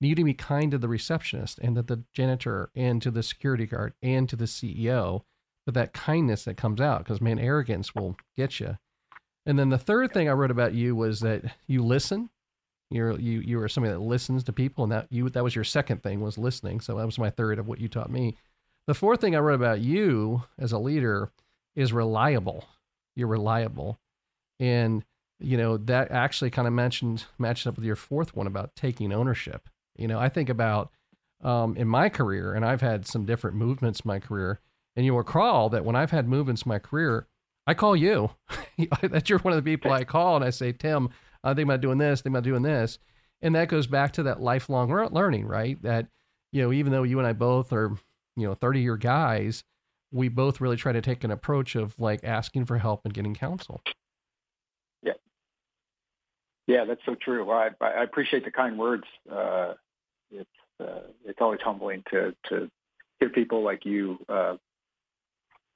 need 0.00 0.16
to 0.16 0.24
be 0.24 0.34
kind 0.34 0.70
to 0.70 0.78
the 0.78 0.88
receptionist 0.88 1.58
and 1.58 1.76
to 1.76 1.82
the 1.82 2.04
janitor 2.12 2.70
and 2.74 3.02
to 3.02 3.10
the 3.10 3.22
security 3.22 3.66
guard 3.66 3.94
and 4.02 4.28
to 4.28 4.36
the 4.36 4.46
CEO. 4.46 5.22
But 5.66 5.74
that 5.74 5.92
kindness 5.92 6.44
that 6.44 6.56
comes 6.56 6.80
out, 6.80 7.04
because 7.04 7.20
man, 7.20 7.38
arrogance 7.38 7.94
will 7.94 8.16
get 8.36 8.60
you. 8.60 8.78
And 9.46 9.58
then 9.58 9.68
the 9.68 9.78
third 9.78 10.12
thing 10.12 10.28
I 10.28 10.32
wrote 10.32 10.50
about 10.50 10.74
you 10.74 10.96
was 10.96 11.20
that 11.20 11.44
you 11.66 11.84
listen 11.84 12.30
you're 12.90 13.18
you 13.18 13.40
you 13.40 13.60
are 13.60 13.68
somebody 13.68 13.94
that 13.94 14.00
listens 14.00 14.44
to 14.44 14.52
people, 14.52 14.84
and 14.84 14.92
that 14.92 15.06
you 15.10 15.30
that 15.30 15.44
was 15.44 15.54
your 15.54 15.64
second 15.64 16.02
thing 16.02 16.20
was 16.20 16.36
listening. 16.36 16.80
So 16.80 16.96
that 16.96 17.06
was 17.06 17.18
my 17.18 17.30
third 17.30 17.58
of 17.58 17.68
what 17.68 17.80
you 17.80 17.88
taught 17.88 18.10
me. 18.10 18.36
The 18.86 18.94
fourth 18.94 19.20
thing 19.20 19.36
I 19.36 19.38
wrote 19.38 19.54
about 19.54 19.80
you 19.80 20.42
as 20.58 20.72
a 20.72 20.78
leader 20.78 21.30
is 21.76 21.92
reliable. 21.92 22.64
You're 23.14 23.28
reliable, 23.28 24.00
and 24.58 25.04
you 25.38 25.56
know 25.56 25.76
that 25.76 26.10
actually 26.10 26.50
kind 26.50 26.66
of 26.66 26.74
mentioned 26.74 27.26
matches 27.38 27.68
up 27.68 27.76
with 27.76 27.84
your 27.84 27.96
fourth 27.96 28.34
one 28.34 28.48
about 28.48 28.74
taking 28.74 29.12
ownership. 29.12 29.68
You 30.00 30.08
know, 30.08 30.18
I 30.18 30.28
think 30.28 30.48
about 30.48 30.90
um, 31.42 31.76
in 31.76 31.88
my 31.88 32.08
career, 32.08 32.54
and 32.54 32.64
I've 32.64 32.80
had 32.80 33.06
some 33.06 33.24
different 33.24 33.56
movements 33.56 34.00
in 34.00 34.08
my 34.08 34.18
career. 34.18 34.60
And 34.96 35.06
you'll 35.06 35.18
recall 35.18 35.68
that 35.70 35.84
when 35.84 35.96
I've 35.96 36.10
had 36.10 36.28
movements 36.28 36.62
in 36.62 36.68
my 36.68 36.78
career, 36.78 37.26
I 37.66 37.74
call 37.74 37.94
you. 37.94 38.30
that 39.02 39.28
you're 39.28 39.38
one 39.38 39.52
of 39.52 39.62
the 39.62 39.70
people 39.70 39.92
I 39.92 40.04
call, 40.04 40.36
and 40.36 40.44
I 40.44 40.50
say, 40.50 40.72
Tim, 40.72 41.10
I 41.44 41.54
think 41.54 41.66
about 41.66 41.80
doing 41.80 41.98
this, 41.98 42.20
think 42.20 42.34
about 42.34 42.44
doing 42.44 42.62
this. 42.62 42.98
And 43.42 43.54
that 43.54 43.68
goes 43.68 43.86
back 43.86 44.12
to 44.14 44.24
that 44.24 44.40
lifelong 44.40 44.90
learning, 44.90 45.46
right? 45.46 45.80
That, 45.82 46.08
you 46.52 46.62
know, 46.62 46.72
even 46.72 46.92
though 46.92 47.04
you 47.04 47.18
and 47.18 47.26
I 47.26 47.32
both 47.32 47.72
are, 47.72 47.96
you 48.36 48.46
know, 48.46 48.54
30 48.54 48.80
year 48.80 48.96
guys, 48.96 49.64
we 50.12 50.28
both 50.28 50.60
really 50.60 50.76
try 50.76 50.92
to 50.92 51.00
take 51.00 51.24
an 51.24 51.30
approach 51.30 51.74
of 51.76 51.98
like 51.98 52.24
asking 52.24 52.66
for 52.66 52.76
help 52.78 53.02
and 53.04 53.14
getting 53.14 53.34
counsel. 53.34 53.80
Yeah. 55.02 55.12
Yeah, 56.66 56.84
that's 56.84 57.00
so 57.06 57.14
true. 57.14 57.50
I, 57.50 57.70
I 57.80 58.02
appreciate 58.02 58.44
the 58.44 58.50
kind 58.50 58.78
words. 58.78 59.04
Uh, 59.30 59.74
it's, 60.30 60.50
uh, 60.80 61.08
it's 61.24 61.38
always 61.40 61.60
humbling 61.62 62.02
to, 62.10 62.34
to 62.48 62.70
hear 63.18 63.28
people 63.28 63.62
like 63.62 63.84
you 63.84 64.18
uh, 64.28 64.56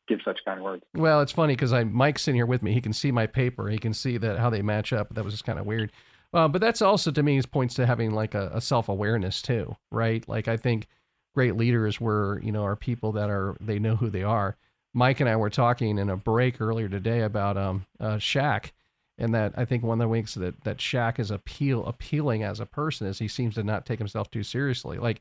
give 0.08 0.20
such 0.24 0.40
kind 0.44 0.62
words. 0.62 0.82
Well, 0.94 1.20
it's 1.20 1.32
funny 1.32 1.54
because 1.54 1.72
I 1.72 1.84
Mike's 1.84 2.28
in 2.28 2.34
here 2.34 2.46
with 2.46 2.62
me. 2.62 2.72
He 2.72 2.80
can 2.80 2.92
see 2.92 3.12
my 3.12 3.26
paper. 3.26 3.68
He 3.68 3.78
can 3.78 3.94
see 3.94 4.16
that 4.18 4.38
how 4.38 4.50
they 4.50 4.62
match 4.62 4.92
up. 4.92 5.14
That 5.14 5.24
was 5.24 5.34
just 5.34 5.44
kind 5.44 5.58
of 5.58 5.66
weird. 5.66 5.92
Uh, 6.32 6.48
but 6.48 6.60
that's 6.60 6.82
also 6.82 7.10
to 7.12 7.22
me 7.22 7.40
points 7.42 7.74
to 7.74 7.86
having 7.86 8.10
like 8.10 8.34
a, 8.34 8.50
a 8.54 8.60
self 8.60 8.88
awareness 8.88 9.40
too, 9.40 9.76
right? 9.90 10.26
Like 10.28 10.48
I 10.48 10.56
think 10.56 10.88
great 11.34 11.56
leaders 11.56 12.00
were 12.00 12.40
you 12.42 12.52
know 12.52 12.64
are 12.64 12.76
people 12.76 13.12
that 13.12 13.30
are 13.30 13.56
they 13.60 13.78
know 13.78 13.96
who 13.96 14.10
they 14.10 14.22
are. 14.22 14.56
Mike 14.92 15.20
and 15.20 15.28
I 15.28 15.36
were 15.36 15.50
talking 15.50 15.98
in 15.98 16.08
a 16.08 16.16
break 16.16 16.60
earlier 16.60 16.88
today 16.88 17.22
about 17.22 17.56
um 17.56 17.86
uh, 18.00 18.16
Shaq, 18.16 18.72
and 19.18 19.34
that 19.34 19.52
I 19.56 19.64
think 19.64 19.82
one 19.82 20.00
of 20.00 20.04
the 20.04 20.08
ways 20.08 20.34
that 20.34 20.64
that 20.64 20.78
Shaq 20.78 21.18
is 21.18 21.30
appeal 21.30 21.84
appealing 21.86 22.42
as 22.42 22.60
a 22.60 22.66
person 22.66 23.06
is 23.06 23.18
he 23.18 23.28
seems 23.28 23.54
to 23.54 23.62
not 23.62 23.86
take 23.86 23.98
himself 23.98 24.30
too 24.30 24.42
seriously. 24.42 24.98
Like 24.98 25.20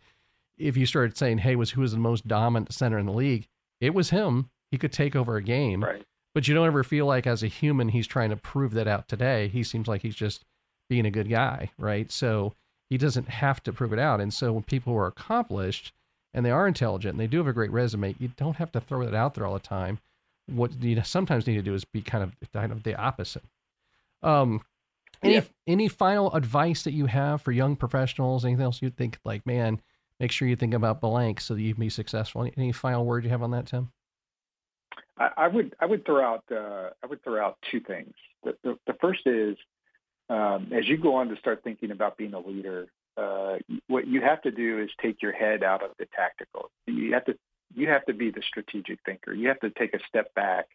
if 0.57 0.77
you 0.77 0.85
started 0.85 1.17
saying, 1.17 1.39
"Hey, 1.39 1.55
was 1.55 1.71
who 1.71 1.81
was 1.81 1.91
the 1.91 1.97
most 1.97 2.27
dominant 2.27 2.73
center 2.73 2.97
in 2.97 3.05
the 3.05 3.13
league?" 3.13 3.47
It 3.79 3.93
was 3.93 4.09
him 4.11 4.49
he 4.71 4.77
could 4.77 4.93
take 4.93 5.15
over 5.15 5.35
a 5.35 5.43
game. 5.43 5.83
Right. 5.83 6.03
But 6.33 6.47
you 6.47 6.55
don't 6.55 6.67
ever 6.67 6.83
feel 6.83 7.05
like 7.05 7.27
as 7.27 7.43
a 7.43 7.47
human 7.47 7.89
he's 7.89 8.07
trying 8.07 8.31
to 8.31 8.35
prove 8.35 8.73
that 8.73 8.87
out 8.87 9.07
today. 9.07 9.47
He 9.49 9.63
seems 9.63 9.87
like 9.87 10.01
he's 10.01 10.15
just 10.15 10.43
being 10.89 11.05
a 11.05 11.11
good 11.11 11.29
guy, 11.29 11.71
right? 11.77 12.11
So 12.11 12.53
he 12.89 12.97
doesn't 12.97 13.29
have 13.29 13.61
to 13.63 13.73
prove 13.73 13.93
it 13.93 13.99
out. 13.99 14.19
And 14.19 14.33
so 14.33 14.53
when 14.53 14.63
people 14.63 14.93
are 14.93 15.07
accomplished 15.07 15.93
and 16.33 16.45
they 16.45 16.51
are 16.51 16.67
intelligent 16.67 17.13
and 17.13 17.19
they 17.19 17.27
do 17.27 17.37
have 17.37 17.47
a 17.47 17.53
great 17.53 17.71
resume, 17.71 18.15
you 18.19 18.29
don't 18.35 18.57
have 18.57 18.71
to 18.71 18.81
throw 18.81 19.05
that 19.05 19.13
out 19.13 19.35
there 19.35 19.45
all 19.45 19.53
the 19.53 19.59
time. 19.59 19.99
What 20.47 20.81
you 20.81 21.01
sometimes 21.03 21.47
need 21.47 21.55
to 21.55 21.61
do 21.61 21.73
is 21.73 21.85
be 21.85 22.01
kind 22.01 22.23
of 22.23 22.35
kind 22.51 22.71
of 22.71 22.83
the 22.83 22.95
opposite. 22.95 23.43
Um, 24.23 24.61
any 25.21 25.35
yeah. 25.35 25.41
any 25.67 25.87
final 25.87 26.33
advice 26.33 26.83
that 26.83 26.93
you 26.93 27.05
have 27.05 27.41
for 27.41 27.51
young 27.51 27.75
professionals? 27.75 28.45
Anything 28.45 28.63
else 28.63 28.81
you 28.81 28.89
think 28.89 29.19
like, 29.23 29.45
man, 29.45 29.81
make 30.19 30.31
sure 30.31 30.47
you 30.47 30.55
think 30.55 30.73
about 30.73 31.01
blank 31.01 31.39
so 31.39 31.53
that 31.53 31.61
you 31.61 31.73
can 31.73 31.81
be 31.81 31.89
successful. 31.89 32.41
Any, 32.41 32.53
any 32.57 32.71
final 32.71 33.05
word 33.05 33.23
you 33.23 33.29
have 33.29 33.43
on 33.43 33.51
that, 33.51 33.67
Tim? 33.67 33.91
I, 35.17 35.29
I 35.37 35.47
would 35.47 35.75
I 35.79 35.85
would 35.85 36.05
throw 36.05 36.23
out 36.23 36.43
uh, 36.51 36.89
I 37.03 37.07
would 37.07 37.23
throw 37.23 37.43
out 37.43 37.57
two 37.71 37.79
things. 37.79 38.13
The, 38.43 38.55
the, 38.63 38.77
the 38.87 38.93
first 38.99 39.21
is 39.25 39.57
um, 40.29 40.71
as 40.73 40.87
you 40.87 40.97
go 40.97 41.15
on 41.15 41.29
to 41.29 41.37
start 41.37 41.61
thinking 41.63 41.91
about 41.91 42.17
being 42.17 42.33
a 42.33 42.39
leader, 42.39 42.87
uh, 43.17 43.57
what 43.87 44.07
you 44.07 44.21
have 44.21 44.41
to 44.41 44.51
do 44.51 44.79
is 44.81 44.89
take 45.01 45.21
your 45.21 45.31
head 45.31 45.63
out 45.63 45.83
of 45.83 45.91
the 45.99 46.07
tactical. 46.15 46.71
You 46.87 47.13
have 47.13 47.25
to 47.25 47.37
you 47.75 47.89
have 47.89 48.05
to 48.05 48.13
be 48.13 48.31
the 48.31 48.41
strategic 48.47 48.99
thinker. 49.05 49.33
You 49.33 49.47
have 49.47 49.59
to 49.61 49.69
take 49.69 49.93
a 49.93 49.99
step 50.07 50.33
back 50.33 50.67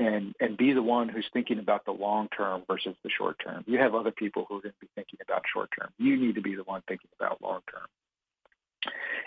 and 0.00 0.34
and 0.40 0.56
be 0.56 0.72
the 0.72 0.82
one 0.82 1.08
who's 1.08 1.28
thinking 1.32 1.58
about 1.58 1.84
the 1.84 1.92
long 1.92 2.28
term 2.36 2.62
versus 2.66 2.96
the 3.04 3.10
short 3.10 3.36
term. 3.44 3.62
You 3.66 3.78
have 3.78 3.94
other 3.94 4.10
people 4.10 4.46
who 4.48 4.56
are 4.56 4.62
going 4.62 4.72
to 4.72 4.80
be 4.80 4.88
thinking 4.94 5.18
about 5.22 5.42
short 5.52 5.68
term. 5.78 5.90
You 5.98 6.16
need 6.16 6.36
to 6.36 6.40
be 6.40 6.56
the 6.56 6.64
one 6.64 6.82
thinking 6.88 7.10
about 7.20 7.42
long 7.42 7.60
term. 7.70 7.86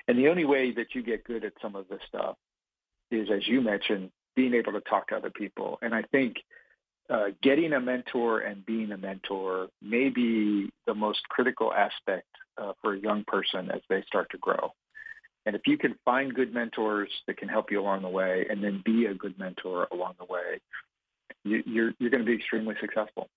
And 0.07 0.17
the 0.17 0.29
only 0.29 0.45
way 0.45 0.71
that 0.71 0.95
you 0.95 1.03
get 1.03 1.23
good 1.23 1.45
at 1.45 1.53
some 1.61 1.75
of 1.75 1.87
this 1.87 2.01
stuff 2.07 2.35
is, 3.11 3.29
as 3.31 3.47
you 3.47 3.61
mentioned, 3.61 4.09
being 4.35 4.55
able 4.55 4.73
to 4.73 4.81
talk 4.81 5.09
to 5.09 5.15
other 5.15 5.29
people. 5.29 5.77
And 5.83 5.93
I 5.93 6.01
think 6.11 6.37
uh, 7.07 7.27
getting 7.43 7.73
a 7.73 7.79
mentor 7.79 8.39
and 8.39 8.65
being 8.65 8.91
a 8.91 8.97
mentor 8.97 9.67
may 9.79 10.09
be 10.09 10.71
the 10.87 10.95
most 10.95 11.21
critical 11.29 11.71
aspect 11.71 12.27
uh, 12.57 12.73
for 12.81 12.93
a 12.93 12.99
young 12.99 13.23
person 13.25 13.69
as 13.69 13.81
they 13.89 14.03
start 14.07 14.31
to 14.31 14.39
grow. 14.39 14.71
And 15.45 15.55
if 15.55 15.63
you 15.65 15.77
can 15.77 15.95
find 16.05 16.33
good 16.33 16.53
mentors 16.53 17.09
that 17.27 17.37
can 17.37 17.49
help 17.49 17.71
you 17.71 17.81
along 17.81 18.01
the 18.03 18.09
way 18.09 18.45
and 18.49 18.63
then 18.63 18.81
be 18.85 19.05
a 19.05 19.13
good 19.13 19.37
mentor 19.37 19.87
along 19.91 20.13
the 20.17 20.25
way, 20.25 20.61
you, 21.43 21.57
are 21.57 21.63
you're, 21.65 21.91
you're 21.99 22.09
going 22.09 22.23
to 22.23 22.29
be 22.29 22.35
extremely 22.35 22.75
successful. 22.79 23.29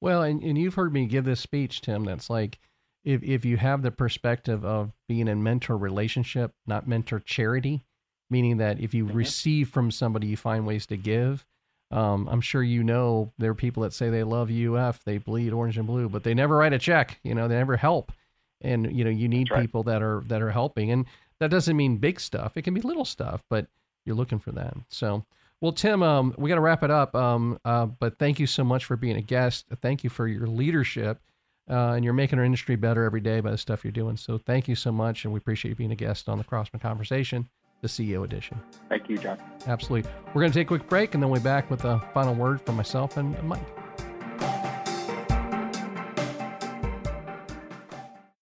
Well, 0.00 0.22
and, 0.22 0.42
and 0.42 0.56
you've 0.58 0.74
heard 0.74 0.92
me 0.92 1.06
give 1.06 1.24
this 1.24 1.40
speech, 1.40 1.80
Tim, 1.80 2.04
that's 2.04 2.30
like 2.30 2.58
if, 3.04 3.22
if 3.22 3.44
you 3.44 3.56
have 3.56 3.82
the 3.82 3.90
perspective 3.90 4.64
of 4.64 4.92
being 5.08 5.28
in 5.28 5.42
mentor 5.42 5.76
relationship, 5.76 6.52
not 6.66 6.86
mentor 6.86 7.20
charity, 7.20 7.84
meaning 8.28 8.58
that 8.58 8.80
if 8.80 8.94
you 8.94 9.06
mm-hmm. 9.06 9.16
receive 9.16 9.68
from 9.68 9.90
somebody, 9.90 10.26
you 10.26 10.36
find 10.36 10.66
ways 10.66 10.86
to 10.86 10.96
give. 10.96 11.46
Um, 11.90 12.28
I'm 12.28 12.40
sure 12.40 12.62
you 12.62 12.84
know 12.84 13.32
there 13.38 13.50
are 13.50 13.54
people 13.54 13.82
that 13.82 13.92
say 13.92 14.10
they 14.10 14.22
love 14.22 14.50
UF, 14.50 15.02
they 15.04 15.18
bleed 15.18 15.52
orange 15.52 15.76
and 15.76 15.86
blue, 15.86 16.08
but 16.08 16.22
they 16.22 16.34
never 16.34 16.56
write 16.56 16.72
a 16.72 16.78
check. 16.78 17.18
You 17.24 17.34
know, 17.34 17.48
they 17.48 17.56
never 17.56 17.76
help. 17.76 18.12
And 18.60 18.96
you 18.96 19.04
know, 19.04 19.10
you 19.10 19.28
need 19.28 19.50
right. 19.50 19.60
people 19.60 19.82
that 19.84 20.02
are 20.02 20.22
that 20.26 20.42
are 20.42 20.50
helping, 20.50 20.90
and 20.90 21.06
that 21.40 21.50
doesn't 21.50 21.76
mean 21.76 21.96
big 21.98 22.20
stuff. 22.20 22.56
It 22.56 22.62
can 22.62 22.74
be 22.74 22.80
little 22.80 23.04
stuff, 23.04 23.42
but 23.50 23.66
you're 24.04 24.16
looking 24.16 24.38
for 24.38 24.52
that. 24.52 24.74
So, 24.88 25.24
well, 25.60 25.72
Tim, 25.72 26.02
um, 26.02 26.34
we 26.38 26.48
got 26.48 26.54
to 26.54 26.60
wrap 26.60 26.82
it 26.82 26.90
up. 26.90 27.14
Um, 27.14 27.58
uh, 27.64 27.86
but 27.86 28.18
thank 28.18 28.38
you 28.38 28.46
so 28.46 28.62
much 28.64 28.84
for 28.84 28.96
being 28.96 29.16
a 29.16 29.22
guest. 29.22 29.66
Thank 29.82 30.04
you 30.04 30.10
for 30.10 30.26
your 30.28 30.46
leadership, 30.46 31.20
uh, 31.68 31.92
and 31.92 32.04
you're 32.04 32.14
making 32.14 32.38
our 32.38 32.44
industry 32.44 32.76
better 32.76 33.04
every 33.04 33.20
day 33.20 33.40
by 33.40 33.50
the 33.50 33.58
stuff 33.58 33.84
you're 33.84 33.92
doing. 33.92 34.16
So, 34.16 34.38
thank 34.38 34.68
you 34.68 34.74
so 34.74 34.92
much, 34.92 35.24
and 35.24 35.32
we 35.34 35.38
appreciate 35.38 35.70
you 35.70 35.74
being 35.76 35.92
a 35.92 35.96
guest 35.96 36.28
on 36.28 36.38
the 36.38 36.44
Crossman 36.44 36.80
Conversation. 36.80 37.48
the 37.82 37.88
CEO 37.88 38.24
edition. 38.24 38.60
Thank 38.90 39.08
you, 39.08 39.16
John. 39.16 39.38
Absolutely. 39.66 40.10
We're 40.34 40.42
going 40.42 40.52
to 40.52 40.58
take 40.58 40.66
a 40.66 40.68
quick 40.68 40.86
break 40.88 41.14
and 41.14 41.22
then 41.22 41.30
we'll 41.30 41.40
be 41.40 41.44
back 41.44 41.70
with 41.70 41.84
a 41.86 41.98
final 42.12 42.34
word 42.34 42.60
from 42.60 42.76
myself 42.76 43.16
and 43.16 43.42
Mike. 43.42 43.79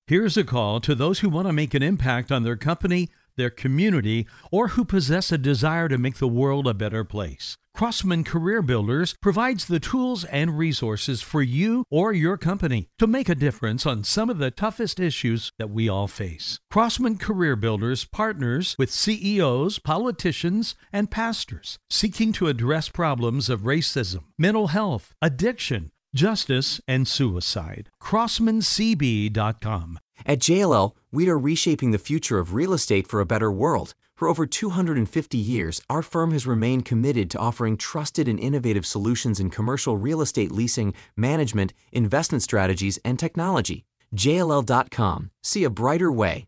Here's 0.08 0.38
a 0.38 0.42
call 0.42 0.80
to 0.80 0.94
those 0.94 1.18
who 1.18 1.28
want 1.28 1.48
to 1.48 1.52
make 1.52 1.74
an 1.74 1.82
impact 1.82 2.32
on 2.32 2.42
their 2.42 2.56
company, 2.56 3.10
their 3.36 3.50
community, 3.50 4.26
or 4.50 4.68
who 4.68 4.86
possess 4.86 5.30
a 5.30 5.36
desire 5.36 5.86
to 5.86 5.98
make 5.98 6.16
the 6.16 6.26
world 6.26 6.66
a 6.66 6.72
better 6.72 7.04
place. 7.04 7.58
Crossman 7.74 8.24
Career 8.24 8.62
Builders 8.62 9.14
provides 9.20 9.66
the 9.66 9.78
tools 9.78 10.24
and 10.24 10.56
resources 10.56 11.20
for 11.20 11.42
you 11.42 11.84
or 11.90 12.14
your 12.14 12.38
company 12.38 12.88
to 12.98 13.06
make 13.06 13.28
a 13.28 13.34
difference 13.34 13.84
on 13.84 14.02
some 14.02 14.30
of 14.30 14.38
the 14.38 14.50
toughest 14.50 14.98
issues 14.98 15.52
that 15.58 15.68
we 15.68 15.90
all 15.90 16.08
face. 16.08 16.58
Crossman 16.70 17.18
Career 17.18 17.54
Builders 17.54 18.06
partners 18.06 18.74
with 18.78 18.90
CEOs, 18.90 19.78
politicians, 19.78 20.74
and 20.90 21.10
pastors 21.10 21.78
seeking 21.90 22.32
to 22.32 22.48
address 22.48 22.88
problems 22.88 23.50
of 23.50 23.60
racism, 23.60 24.24
mental 24.38 24.68
health, 24.68 25.12
addiction, 25.20 25.90
justice, 26.14 26.80
and 26.86 27.06
suicide. 27.06 27.90
CrossmanCB.com. 28.02 29.98
At 30.26 30.40
JLL, 30.40 30.92
we 31.12 31.28
are 31.28 31.38
reshaping 31.38 31.90
the 31.92 31.98
future 31.98 32.38
of 32.38 32.54
real 32.54 32.72
estate 32.72 33.06
for 33.06 33.20
a 33.20 33.26
better 33.26 33.52
world. 33.52 33.94
For 34.16 34.26
over 34.26 34.46
250 34.46 35.38
years, 35.38 35.80
our 35.88 36.02
firm 36.02 36.32
has 36.32 36.46
remained 36.46 36.84
committed 36.84 37.30
to 37.30 37.38
offering 37.38 37.76
trusted 37.76 38.26
and 38.26 38.40
innovative 38.40 38.84
solutions 38.84 39.38
in 39.38 39.48
commercial 39.48 39.96
real 39.96 40.20
estate 40.20 40.50
leasing, 40.50 40.92
management, 41.16 41.72
investment 41.92 42.42
strategies, 42.42 42.98
and 43.04 43.16
technology. 43.18 43.84
JLL.com. 44.16 45.30
See 45.42 45.64
a 45.64 45.70
brighter 45.70 46.10
way. 46.10 46.46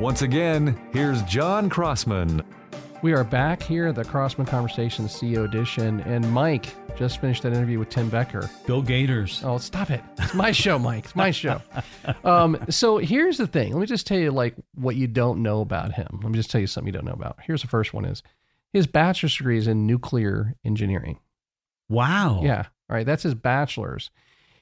Once 0.00 0.22
again, 0.22 0.80
here's 0.94 1.22
John 1.24 1.68
Crossman. 1.68 2.42
We 3.02 3.14
are 3.14 3.24
back 3.24 3.62
here 3.62 3.86
at 3.86 3.94
the 3.94 4.04
Crossman 4.04 4.46
Conversation 4.46 5.06
CEO 5.06 5.46
edition, 5.46 6.00
and 6.00 6.30
Mike 6.30 6.74
just 6.98 7.18
finished 7.18 7.42
that 7.44 7.54
interview 7.54 7.78
with 7.78 7.88
Tim 7.88 8.10
Becker. 8.10 8.50
Go 8.66 8.82
Gators. 8.82 9.40
Oh, 9.42 9.56
stop 9.56 9.90
it. 9.90 10.02
It's 10.18 10.34
my 10.34 10.52
show, 10.52 10.78
Mike. 10.78 11.06
It's 11.06 11.16
my 11.16 11.30
show. 11.30 11.62
Um, 12.24 12.58
so 12.68 12.98
here's 12.98 13.38
the 13.38 13.46
thing. 13.46 13.72
Let 13.72 13.80
me 13.80 13.86
just 13.86 14.06
tell 14.06 14.18
you 14.18 14.30
like 14.30 14.54
what 14.74 14.96
you 14.96 15.06
don't 15.06 15.42
know 15.42 15.62
about 15.62 15.94
him. 15.94 16.20
Let 16.22 16.30
me 16.30 16.36
just 16.36 16.50
tell 16.50 16.60
you 16.60 16.66
something 16.66 16.88
you 16.88 16.92
don't 16.92 17.06
know 17.06 17.12
about. 17.12 17.38
Here's 17.42 17.62
the 17.62 17.68
first 17.68 17.94
one 17.94 18.04
is 18.04 18.22
his 18.74 18.86
bachelor's 18.86 19.34
degree 19.34 19.56
is 19.56 19.66
in 19.66 19.86
nuclear 19.86 20.54
engineering. 20.62 21.20
Wow. 21.88 22.40
Yeah. 22.42 22.66
All 22.90 22.96
right. 22.96 23.06
That's 23.06 23.22
his 23.22 23.34
bachelor's. 23.34 24.10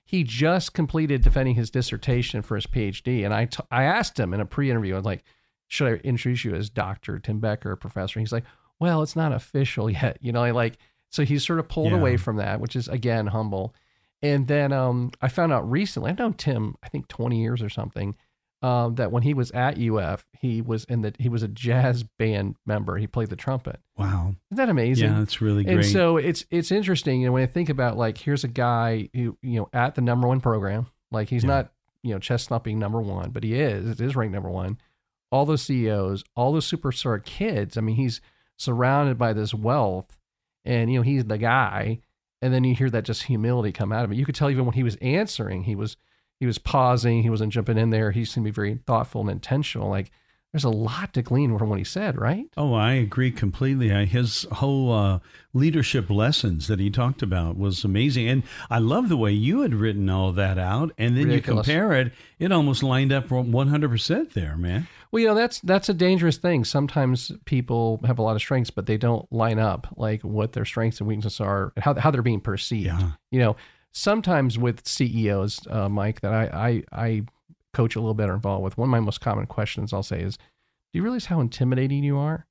He 0.05 0.23
just 0.23 0.75
completed 0.75 1.23
defending 1.23 1.57
his 1.57 1.71
dissertation 1.71 2.43
for 2.43 2.55
his 2.55 2.67
PhD. 2.67 3.25
And 3.25 3.35
I, 3.35 3.47
t- 3.47 3.65
I 3.71 3.83
asked 3.83 4.19
him 4.19 4.33
in 4.33 4.41
a 4.41 4.47
pre 4.47 4.71
interview, 4.71 4.95
I 4.95 4.99
was 4.99 5.05
like, 5.05 5.25
should 5.69 5.87
I 5.89 5.95
introduce 6.03 6.45
you 6.45 6.55
as 6.55 6.69
Dr. 6.71 7.19
Tim 7.19 7.39
Becker, 7.41 7.77
professor? 7.77 8.19
And 8.19 8.27
he's 8.27 8.33
like, 8.33 8.45
well, 8.81 9.03
it's 9.03 9.15
not 9.17 9.33
official 9.33 9.89
yet. 10.03 10.19
You 10.21 10.33
know, 10.33 10.43
I 10.43 10.51
like, 10.51 10.79
so 11.11 11.25
he's 11.25 11.47
sort 11.47 11.59
of 11.59 11.69
pulled 11.69 11.93
Yeah. 11.93 11.99
away 11.99 12.17
from 12.17 12.37
that, 12.37 12.61
which 12.61 12.75
is 12.77 12.89
again 12.89 13.29
humble. 13.29 13.75
And 14.21 14.49
then 14.49 14.73
um, 14.73 15.13
I 15.23 15.29
found 15.29 15.53
out 15.53 15.71
recently, 15.71 16.11
I've 16.11 16.19
known 16.19 16.35
Tim, 16.35 16.75
I 16.83 16.89
think 16.89 17.07
20 17.09 17.41
years 17.41 17.63
or 17.63 17.69
something, 17.69 18.17
um, 18.63 18.97
that 18.97 19.13
when 19.13 19.23
he 19.23 19.35
was 19.35 19.53
at 19.53 19.79
UF, 19.79 20.25
he 20.37 20.61
was 20.61 20.83
in 20.87 21.03
the, 21.03 21.15
he 21.21 21.29
was 21.29 21.45
a 21.45 21.49
jazz 21.49 22.03
band 22.03 22.57
member. 22.67 22.97
He 22.97 23.07
played 23.07 23.29
the 23.29 23.37
trumpet. 23.37 23.79
Wow. 23.97 24.35
Isn't 24.51 24.57
that 24.57 24.69
amazing? 24.69 25.13
Yeah, 25.13 25.19
that's 25.21 25.41
really 25.41 25.63
great. 25.63 25.77
And 25.77 25.85
so 25.87 26.17
it's 26.17 26.45
it's 26.51 26.73
interesting, 26.73 27.21
you 27.21 27.29
know, 27.29 27.33
when 27.35 27.45
I 27.45 27.47
think 27.47 27.69
about 27.69 27.97
like 27.97 28.19
here's 28.19 28.43
a 28.43 28.49
guy 28.49 29.09
who, 29.15 29.39
you 29.43 29.61
know, 29.61 29.69
at 29.73 29.95
the 29.95 30.01
number 30.01 30.27
one 30.27 30.41
program, 30.41 30.89
like 31.13 31.29
he's 31.29 31.45
Yeah. 31.45 31.49
not, 31.51 31.73
you 32.03 32.13
know, 32.13 32.19
chest 32.19 32.49
thumping 32.49 32.81
number 32.81 33.01
one, 33.01 33.31
but 33.31 33.45
he 33.45 33.55
is, 33.55 33.89
it 33.89 34.01
is 34.01 34.17
ranked 34.17 34.35
number 34.35 34.51
one. 34.51 34.79
All 35.31 35.45
those 35.45 35.63
CEOs, 35.63 36.25
all 36.35 36.53
those 36.53 36.71
superstar 36.71 37.23
kids. 37.23 37.77
I 37.77 37.81
mean, 37.81 37.97
he's 37.97 38.21
surrounded 38.57 39.19
by 39.19 39.33
this 39.33 39.55
wealth 39.55 40.19
and 40.65 40.93
you 40.93 40.99
know, 40.99 41.03
he's 41.03 41.25
the 41.25 41.39
guy. 41.39 42.01
And 42.41 42.55
then 42.55 42.63
you 42.63 42.75
hear 42.75 42.91
that 42.91 43.05
just 43.05 43.25
humility 43.25 43.73
come 43.73 43.91
out 43.91 44.05
of 44.05 44.13
it. 44.13 44.17
You 44.17 44.25
could 44.25 44.35
tell 44.35 44.51
even 44.51 44.65
when 44.65 44.75
he 44.75 44.85
was 44.85 44.97
answering, 44.97 45.65
he 45.65 45.75
was 45.75 45.97
he 46.39 46.47
was 46.47 46.59
pausing, 46.59 47.23
he 47.23 47.31
wasn't 47.31 47.53
jumping 47.53 47.79
in 47.79 47.91
there. 47.91 48.13
He 48.13 48.25
seemed 48.25 48.47
to 48.47 48.53
be 48.53 48.55
very 48.55 48.79
thoughtful 48.87 49.23
and 49.23 49.31
intentional. 49.31 49.89
Like 49.89 50.13
there's 50.53 50.65
a 50.65 50.71
lot 50.71 51.13
to 51.13 51.23
glean 51.23 51.57
from 51.59 51.69
what 51.69 51.79
he 51.79 51.85
said, 51.85 52.19
right? 52.19 52.47
Oh, 52.57 52.73
I 52.73 52.93
agree 52.95 53.31
completely. 53.31 53.93
I, 53.93 54.07
his 54.07 54.47
whole 54.53 54.91
uh, 54.93 55.19
leadership 55.53 56.09
lessons 56.09 56.69
that 56.69 56.81
he 56.81 56.89
talked 56.89 57.21
about 57.23 57.59
was 57.59 57.85
amazing, 57.85 58.29
and 58.29 58.43
I 58.71 58.79
love 58.79 59.11
the 59.11 59.17
way 59.17 59.31
you 59.33 59.61
had 59.61 59.75
written 59.75 60.09
all 60.09 60.33
that 60.33 60.59
out, 60.59 60.93
and 60.97 61.17
then 61.17 61.27
Ridiculous. 61.27 61.67
you 61.67 61.73
compare 61.75 61.93
it. 61.93 62.13
It 62.39 62.51
almost 62.51 62.83
lined 62.83 63.13
up 63.13 63.31
one 63.31 63.69
hundred 63.69 63.91
percent 63.91 64.33
there, 64.33 64.57
man. 64.57 64.89
Well, 65.11 65.21
you 65.21 65.29
know 65.29 65.35
that's 65.35 65.61
that's 65.61 65.91
a 65.91 65.95
dangerous 65.95 66.39
thing. 66.39 66.65
Sometimes 66.65 67.31
people 67.45 68.01
have 68.07 68.19
a 68.19 68.23
lot 68.23 68.35
of 68.37 68.41
strengths, 68.41 68.71
but 68.71 68.87
they 68.87 68.97
don't 68.97 69.31
line 69.31 69.59
up 69.59 69.87
like 69.97 70.23
what 70.23 70.53
their 70.55 70.65
strengths 70.65 70.99
and 71.01 71.09
weaknesses 71.09 71.41
are, 71.41 71.73
and 71.77 71.85
how 71.85 71.95
how 71.95 72.11
they're 72.11 72.23
being 72.23 72.41
perceived. 72.41 72.87
Yeah. 72.87 73.11
You 73.31 73.41
know, 73.41 73.57
sometimes 73.93 74.59
with 74.59 74.87
CEOs, 74.87 75.67
uh, 75.69 75.89
Mike, 75.89 76.21
that 76.23 76.33
I, 76.33 76.49
I 76.53 76.83
I 77.07 77.23
coach 77.73 77.97
a 77.97 78.01
little 78.01 78.15
bit 78.15 78.29
or 78.29 78.35
involved 78.35 78.65
with. 78.65 78.79
One 78.79 78.89
of 78.89 78.91
my 78.91 79.01
most 79.01 79.21
common 79.21 79.47
questions 79.47 79.93
I'll 79.93 80.03
say 80.03 80.21
is, 80.21 80.37
"Do 80.37 80.99
you 80.99 81.03
realize 81.03 81.27
how 81.27 81.41
intimidating 81.41 82.05
you 82.05 82.19
are?" 82.19 82.47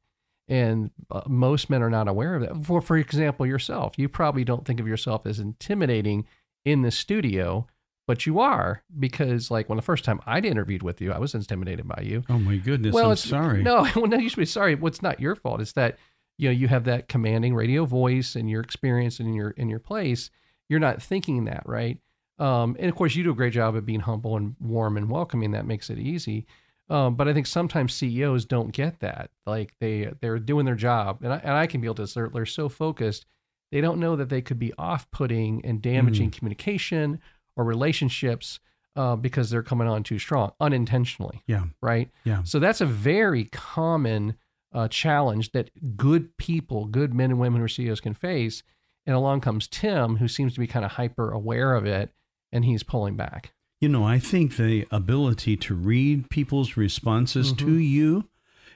And 0.47 0.91
uh, 1.11 1.21
most 1.27 1.69
men 1.69 1.83
are 1.83 1.89
not 1.89 2.07
aware 2.07 2.35
of 2.35 2.41
that. 2.41 2.65
For 2.65 2.81
for 2.81 2.97
example, 2.97 3.45
yourself, 3.45 3.93
you 3.97 4.07
probably 4.07 4.43
don't 4.43 4.65
think 4.65 4.79
of 4.79 4.87
yourself 4.87 5.25
as 5.25 5.39
intimidating 5.39 6.25
in 6.63 6.81
the 6.81 6.91
studio, 6.91 7.67
but 8.07 8.25
you 8.25 8.39
are 8.39 8.83
because, 8.97 9.51
like, 9.51 9.67
when 9.67 9.75
the 9.75 9.81
first 9.81 10.05
time 10.05 10.21
I'd 10.25 10.45
interviewed 10.45 10.83
with 10.83 11.01
you, 11.01 11.11
I 11.11 11.19
was 11.19 11.35
intimidated 11.35 11.87
by 11.87 12.01
you 12.03 12.23
Oh 12.29 12.39
my 12.39 12.57
goodness! 12.57 12.93
well, 12.93 13.07
I'm 13.07 13.11
it's 13.13 13.27
sorry. 13.27 13.63
No, 13.63 13.87
well, 13.95 14.07
no, 14.07 14.17
you 14.17 14.29
should 14.29 14.39
be 14.39 14.45
sorry. 14.45 14.75
What's 14.75 15.01
not 15.01 15.19
your 15.19 15.35
fault? 15.35 15.61
It's 15.61 15.73
that 15.73 15.97
you 16.37 16.47
know 16.47 16.53
you 16.53 16.67
have 16.67 16.85
that 16.85 17.09
commanding 17.09 17.53
radio 17.55 17.85
voice 17.85 18.35
and 18.35 18.49
your 18.49 18.61
experience 18.61 19.19
and 19.19 19.27
in 19.29 19.35
your 19.35 19.49
in 19.51 19.69
your 19.69 19.79
place. 19.79 20.29
You're 20.69 20.79
not 20.79 21.01
thinking 21.01 21.45
that, 21.45 21.63
right? 21.65 21.97
Um, 22.39 22.75
and 22.79 22.89
of 22.89 22.95
course, 22.95 23.15
you 23.15 23.23
do 23.23 23.31
a 23.31 23.35
great 23.35 23.53
job 23.53 23.75
of 23.75 23.85
being 23.85 24.01
humble 24.01 24.37
and 24.37 24.55
warm 24.59 24.97
and 24.97 25.09
welcoming. 25.09 25.51
That 25.51 25.65
makes 25.65 25.89
it 25.89 25.97
easy. 25.97 26.45
Um, 26.89 27.15
but 27.15 27.27
I 27.27 27.33
think 27.33 27.47
sometimes 27.47 27.93
CEOs 27.95 28.45
don't 28.45 28.71
get 28.71 28.99
that. 28.99 29.31
Like 29.45 29.73
they 29.79 30.11
they're 30.21 30.39
doing 30.39 30.65
their 30.65 30.75
job, 30.75 31.19
and 31.23 31.33
I, 31.33 31.37
and 31.37 31.51
I 31.53 31.67
can 31.67 31.81
be 31.81 31.87
able 31.87 32.05
to. 32.05 32.13
They're, 32.13 32.29
they're 32.29 32.45
so 32.45 32.69
focused, 32.69 33.25
they 33.71 33.81
don't 33.81 33.99
know 33.99 34.15
that 34.15 34.29
they 34.29 34.41
could 34.41 34.59
be 34.59 34.71
off-putting 34.77 35.65
and 35.65 35.81
damaging 35.81 36.31
communication 36.31 37.19
or 37.57 37.65
relationships 37.65 38.59
uh, 38.95 39.15
because 39.15 39.49
they're 39.49 39.63
coming 39.63 39.87
on 39.87 40.03
too 40.03 40.17
strong 40.19 40.51
unintentionally 40.59 41.43
Yeah, 41.47 41.65
right? 41.81 42.09
yeah. 42.23 42.43
So 42.43 42.59
that's 42.59 42.81
a 42.81 42.85
very 42.85 43.45
common 43.45 44.37
uh, 44.73 44.87
challenge 44.87 45.51
that 45.51 45.69
good 45.97 46.37
people, 46.37 46.85
good 46.85 47.13
men 47.13 47.31
and 47.31 47.39
women 47.39 47.59
who 47.59 47.65
are 47.65 47.69
CEOs 47.69 47.99
can 47.99 48.13
face. 48.13 48.63
And 49.05 49.15
along 49.15 49.41
comes 49.41 49.67
Tim, 49.67 50.17
who 50.17 50.27
seems 50.27 50.53
to 50.53 50.59
be 50.59 50.67
kind 50.67 50.83
of 50.85 50.91
hyper 50.91 51.31
aware 51.31 51.75
of 51.75 51.85
it, 51.85 52.11
and 52.51 52.65
he's 52.65 52.83
pulling 52.83 53.15
back. 53.15 53.51
You 53.79 53.89
know, 53.89 54.03
I 54.03 54.17
think 54.17 54.57
the 54.57 54.87
ability 54.89 55.55
to 55.57 55.75
read 55.75 56.29
people's 56.29 56.77
responses 56.77 57.53
to 57.53 57.65
Mm-hmm. 57.65 57.79
you 57.81 58.29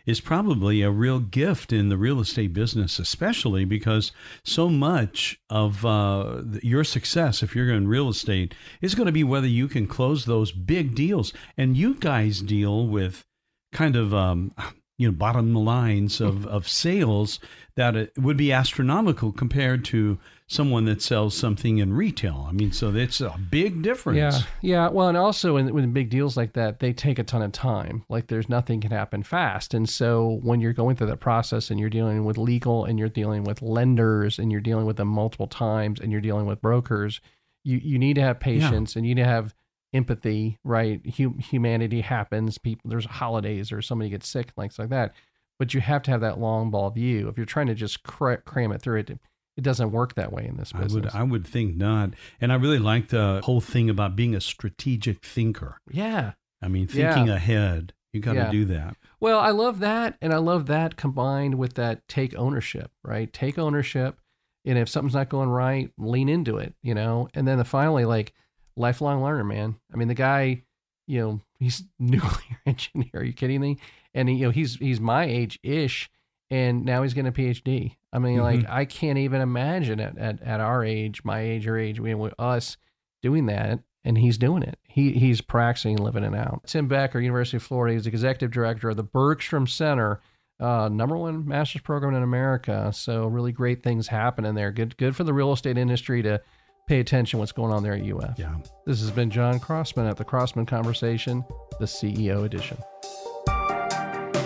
is 0.05 0.19
probably 0.19 0.81
a 0.81 0.89
real 0.89 1.19
gift 1.19 1.71
in 1.71 1.89
the 1.89 1.97
real 1.97 2.19
estate 2.19 2.53
business, 2.53 2.97
especially 2.99 3.65
because 3.65 4.11
so 4.43 4.67
much 4.67 5.39
of 5.49 5.85
uh, 5.85 6.41
your 6.63 6.83
success, 6.83 7.43
if 7.43 7.55
you're 7.55 7.71
in 7.71 7.87
real 7.87 8.09
estate, 8.09 8.53
is 8.81 8.95
going 8.95 9.05
to 9.05 9.11
be 9.11 9.23
whether 9.23 9.47
you 9.47 9.67
can 9.67 9.87
close 9.87 10.25
those 10.25 10.51
big 10.51 10.95
deals. 10.95 11.33
And 11.55 11.77
you 11.77 11.93
guys 11.95 12.41
deal 12.41 12.87
with 12.87 13.23
kind 13.71 13.95
of, 13.95 14.13
um, 14.13 14.53
you 14.97 15.07
know, 15.07 15.13
bottom 15.15 15.53
lines 15.53 16.19
of, 16.19 16.47
of 16.47 16.67
sales 16.67 17.39
that 17.75 17.95
it 17.95 18.11
would 18.17 18.37
be 18.37 18.51
astronomical 18.51 19.31
compared 19.31 19.85
to 19.85 20.19
someone 20.51 20.83
that 20.83 21.01
sells 21.01 21.33
something 21.33 21.77
in 21.77 21.93
retail. 21.93 22.45
I 22.49 22.51
mean, 22.51 22.73
so 22.73 22.93
it's 22.93 23.21
a 23.21 23.33
big 23.49 23.81
difference. 23.81 24.17
Yeah, 24.17 24.41
yeah. 24.61 24.89
Well, 24.89 25.07
and 25.07 25.17
also 25.17 25.55
in, 25.55 25.79
in 25.79 25.93
big 25.93 26.09
deals 26.09 26.35
like 26.35 26.51
that, 26.53 26.81
they 26.81 26.91
take 26.91 27.19
a 27.19 27.23
ton 27.23 27.41
of 27.41 27.53
time. 27.53 28.03
Like 28.09 28.27
there's 28.27 28.49
nothing 28.49 28.81
can 28.81 28.91
happen 28.91 29.23
fast. 29.23 29.73
And 29.73 29.87
so 29.87 30.41
when 30.43 30.59
you're 30.59 30.73
going 30.73 30.97
through 30.97 31.07
that 31.07 31.21
process 31.21 31.71
and 31.71 31.79
you're 31.79 31.89
dealing 31.89 32.25
with 32.25 32.37
legal 32.37 32.83
and 32.83 32.99
you're 32.99 33.07
dealing 33.07 33.45
with 33.45 33.61
lenders 33.61 34.39
and 34.39 34.51
you're 34.51 34.59
dealing 34.59 34.85
with 34.85 34.97
them 34.97 35.07
multiple 35.07 35.47
times 35.47 36.01
and 36.01 36.11
you're 36.11 36.19
dealing 36.19 36.47
with 36.47 36.61
brokers, 36.61 37.21
you 37.63 37.77
you 37.77 37.97
need 37.97 38.15
to 38.15 38.21
have 38.21 38.41
patience 38.41 38.97
and 38.97 39.07
you 39.07 39.15
need 39.15 39.21
to 39.21 39.27
have 39.29 39.55
empathy. 39.93 40.59
Right? 40.65 41.01
Hum- 41.17 41.39
humanity 41.39 42.01
happens. 42.01 42.57
People 42.57 42.89
there's 42.89 43.05
holidays 43.05 43.71
or 43.71 43.81
somebody 43.81 44.09
gets 44.09 44.27
sick, 44.27 44.51
like 44.57 44.77
like 44.77 44.89
that. 44.89 45.13
But 45.57 45.73
you 45.73 45.79
have 45.79 46.01
to 46.03 46.11
have 46.11 46.21
that 46.21 46.39
long 46.39 46.71
ball 46.71 46.89
view. 46.89 47.29
If 47.29 47.37
you're 47.37 47.45
trying 47.45 47.67
to 47.67 47.75
just 47.75 48.03
cra- 48.03 48.41
cram 48.41 48.73
it 48.73 48.81
through 48.81 48.99
it, 48.99 49.19
it 49.57 49.63
doesn't 49.63 49.91
work 49.91 50.15
that 50.15 50.31
way 50.31 50.45
in 50.47 50.57
this 50.57 50.71
business. 50.71 50.93
I 50.93 50.95
would 50.95 51.07
I 51.21 51.23
would 51.31 51.45
think 51.47 51.75
not. 51.75 52.11
And 52.39 52.51
I 52.51 52.55
really 52.55 52.79
like 52.79 53.09
the 53.09 53.41
whole 53.43 53.61
thing 53.61 53.89
about 53.89 54.15
being 54.15 54.33
a 54.35 54.41
strategic 54.41 55.23
thinker. 55.25 55.77
yeah. 55.91 56.33
I 56.63 56.67
mean, 56.67 56.87
Yeah. 56.93 57.13
thinking 57.15 57.29
ahead. 57.33 57.93
You 58.13 58.19
got 58.21 58.33
to 58.33 58.39
Yeah. 58.39 58.51
do 58.51 58.65
that. 58.65 58.95
Well, 59.19 59.39
I 59.39 59.49
love 59.49 59.79
that. 59.79 60.17
And 60.21 60.31
I 60.33 60.37
love 60.37 60.67
that 60.67 60.95
combined 60.95 61.55
with 61.55 61.73
that 61.75 62.07
take 62.07 62.35
ownership, 62.35 62.91
right? 63.03 63.31
Take 63.33 63.57
ownership. 63.57 64.19
And 64.65 64.77
if 64.77 64.87
something's 64.89 65.15
not 65.15 65.29
going 65.29 65.49
right, 65.49 65.91
lean 65.97 66.29
into 66.29 66.57
it, 66.57 66.75
you 66.83 66.93
know? 66.93 67.29
And 67.33 67.47
then 67.47 67.57
the 67.57 67.63
finally, 67.65 68.05
like, 68.05 68.33
lifelong 68.75 69.23
learner, 69.23 69.43
man. 69.43 69.75
I 69.91 69.97
mean, 69.97 70.07
the 70.07 70.13
guy, 70.13 70.63
you 71.07 71.19
know, 71.19 71.41
he's 71.59 71.83
nuclear 71.99 72.59
engineer. 72.65 73.09
Are 73.15 73.23
you 73.23 73.33
kidding 73.33 73.59
me? 73.59 73.77
And 74.13 74.29
he, 74.29 74.35
you 74.35 74.45
know, 74.45 74.51
he's 74.51 74.75
he's 74.75 74.99
my 74.99 75.23
age 75.23 75.57
ish, 75.63 76.09
and 76.51 76.83
now 76.83 77.01
he's 77.01 77.13
getting 77.13 77.29
a 77.29 77.31
PhD. 77.31 77.95
I 78.13 78.19
mean, 78.19 78.35
mm-hmm. 78.35 78.43
like 78.43 78.69
I 78.69 78.85
can't 78.85 79.17
even 79.17 79.41
imagine 79.41 79.99
at, 79.99 80.17
at 80.17 80.43
at 80.43 80.59
our 80.59 80.83
age, 80.83 81.23
my 81.23 81.39
age 81.39 81.65
or 81.65 81.77
age, 81.77 81.99
we 81.99 82.13
with 82.13 82.33
us 82.37 82.77
doing 83.23 83.45
that, 83.47 83.79
and 84.03 84.17
he's 84.17 84.37
doing 84.37 84.61
it. 84.61 84.77
He 84.83 85.13
he's 85.13 85.39
practicing, 85.41 85.95
living 85.95 86.25
it 86.25 86.35
out. 86.35 86.63
Tim 86.67 86.87
Becker, 86.87 87.19
University 87.19 87.57
of 87.57 87.63
Florida, 87.63 87.95
he's 87.95 88.05
executive 88.05 88.51
director 88.51 88.89
of 88.89 88.97
the 88.97 89.03
Bergstrom 89.03 89.65
Center. 89.65 90.21
Uh, 90.59 90.89
number 90.89 91.17
one 91.17 91.47
master's 91.47 91.81
program 91.81 92.13
in 92.13 92.21
America. 92.21 92.91
So 92.93 93.25
really 93.25 93.51
great 93.51 93.81
things 93.81 94.07
happening 94.07 94.53
there. 94.53 94.71
Good, 94.71 94.95
good 94.97 95.15
for 95.15 95.23
the 95.23 95.33
real 95.33 95.53
estate 95.53 95.75
industry 95.75 96.21
to 96.21 96.39
pay 96.87 96.99
attention 96.99 97.39
what's 97.39 97.51
going 97.51 97.73
on 97.73 97.81
there 97.81 97.93
at 97.93 98.03
UF. 98.03 98.37
Yeah. 98.37 98.57
This 98.85 99.01
has 99.01 99.09
been 99.09 99.31
John 99.31 99.59
Crossman 99.59 100.05
at 100.05 100.17
the 100.17 100.23
Crossman 100.23 100.67
Conversation, 100.67 101.43
the 101.79 101.85
CEO 101.85 102.45
edition. 102.45 102.77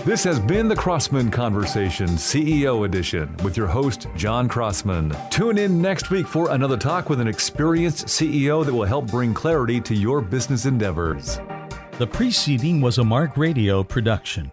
This 0.05 0.23
has 0.23 0.39
been 0.39 0.67
the 0.67 0.75
Crossman 0.75 1.31
Conversation 1.31 2.09
CEO 2.09 2.85
edition 2.85 3.35
with 3.37 3.57
your 3.57 3.65
host, 3.65 4.05
John 4.15 4.47
Crossman. 4.47 5.11
Tune 5.31 5.57
in 5.57 5.81
next 5.81 6.11
week 6.11 6.27
for 6.27 6.51
another 6.51 6.77
talk 6.77 7.09
with 7.09 7.19
an 7.19 7.27
experienced 7.27 8.05
CEO 8.05 8.63
that 8.63 8.71
will 8.71 8.85
help 8.85 9.07
bring 9.07 9.33
clarity 9.33 9.81
to 9.81 9.95
your 9.95 10.21
business 10.21 10.67
endeavors. 10.67 11.39
The 11.97 12.05
preceding 12.05 12.81
was 12.81 12.99
a 12.99 13.03
Mark 13.03 13.35
Radio 13.35 13.83
production. 13.83 14.51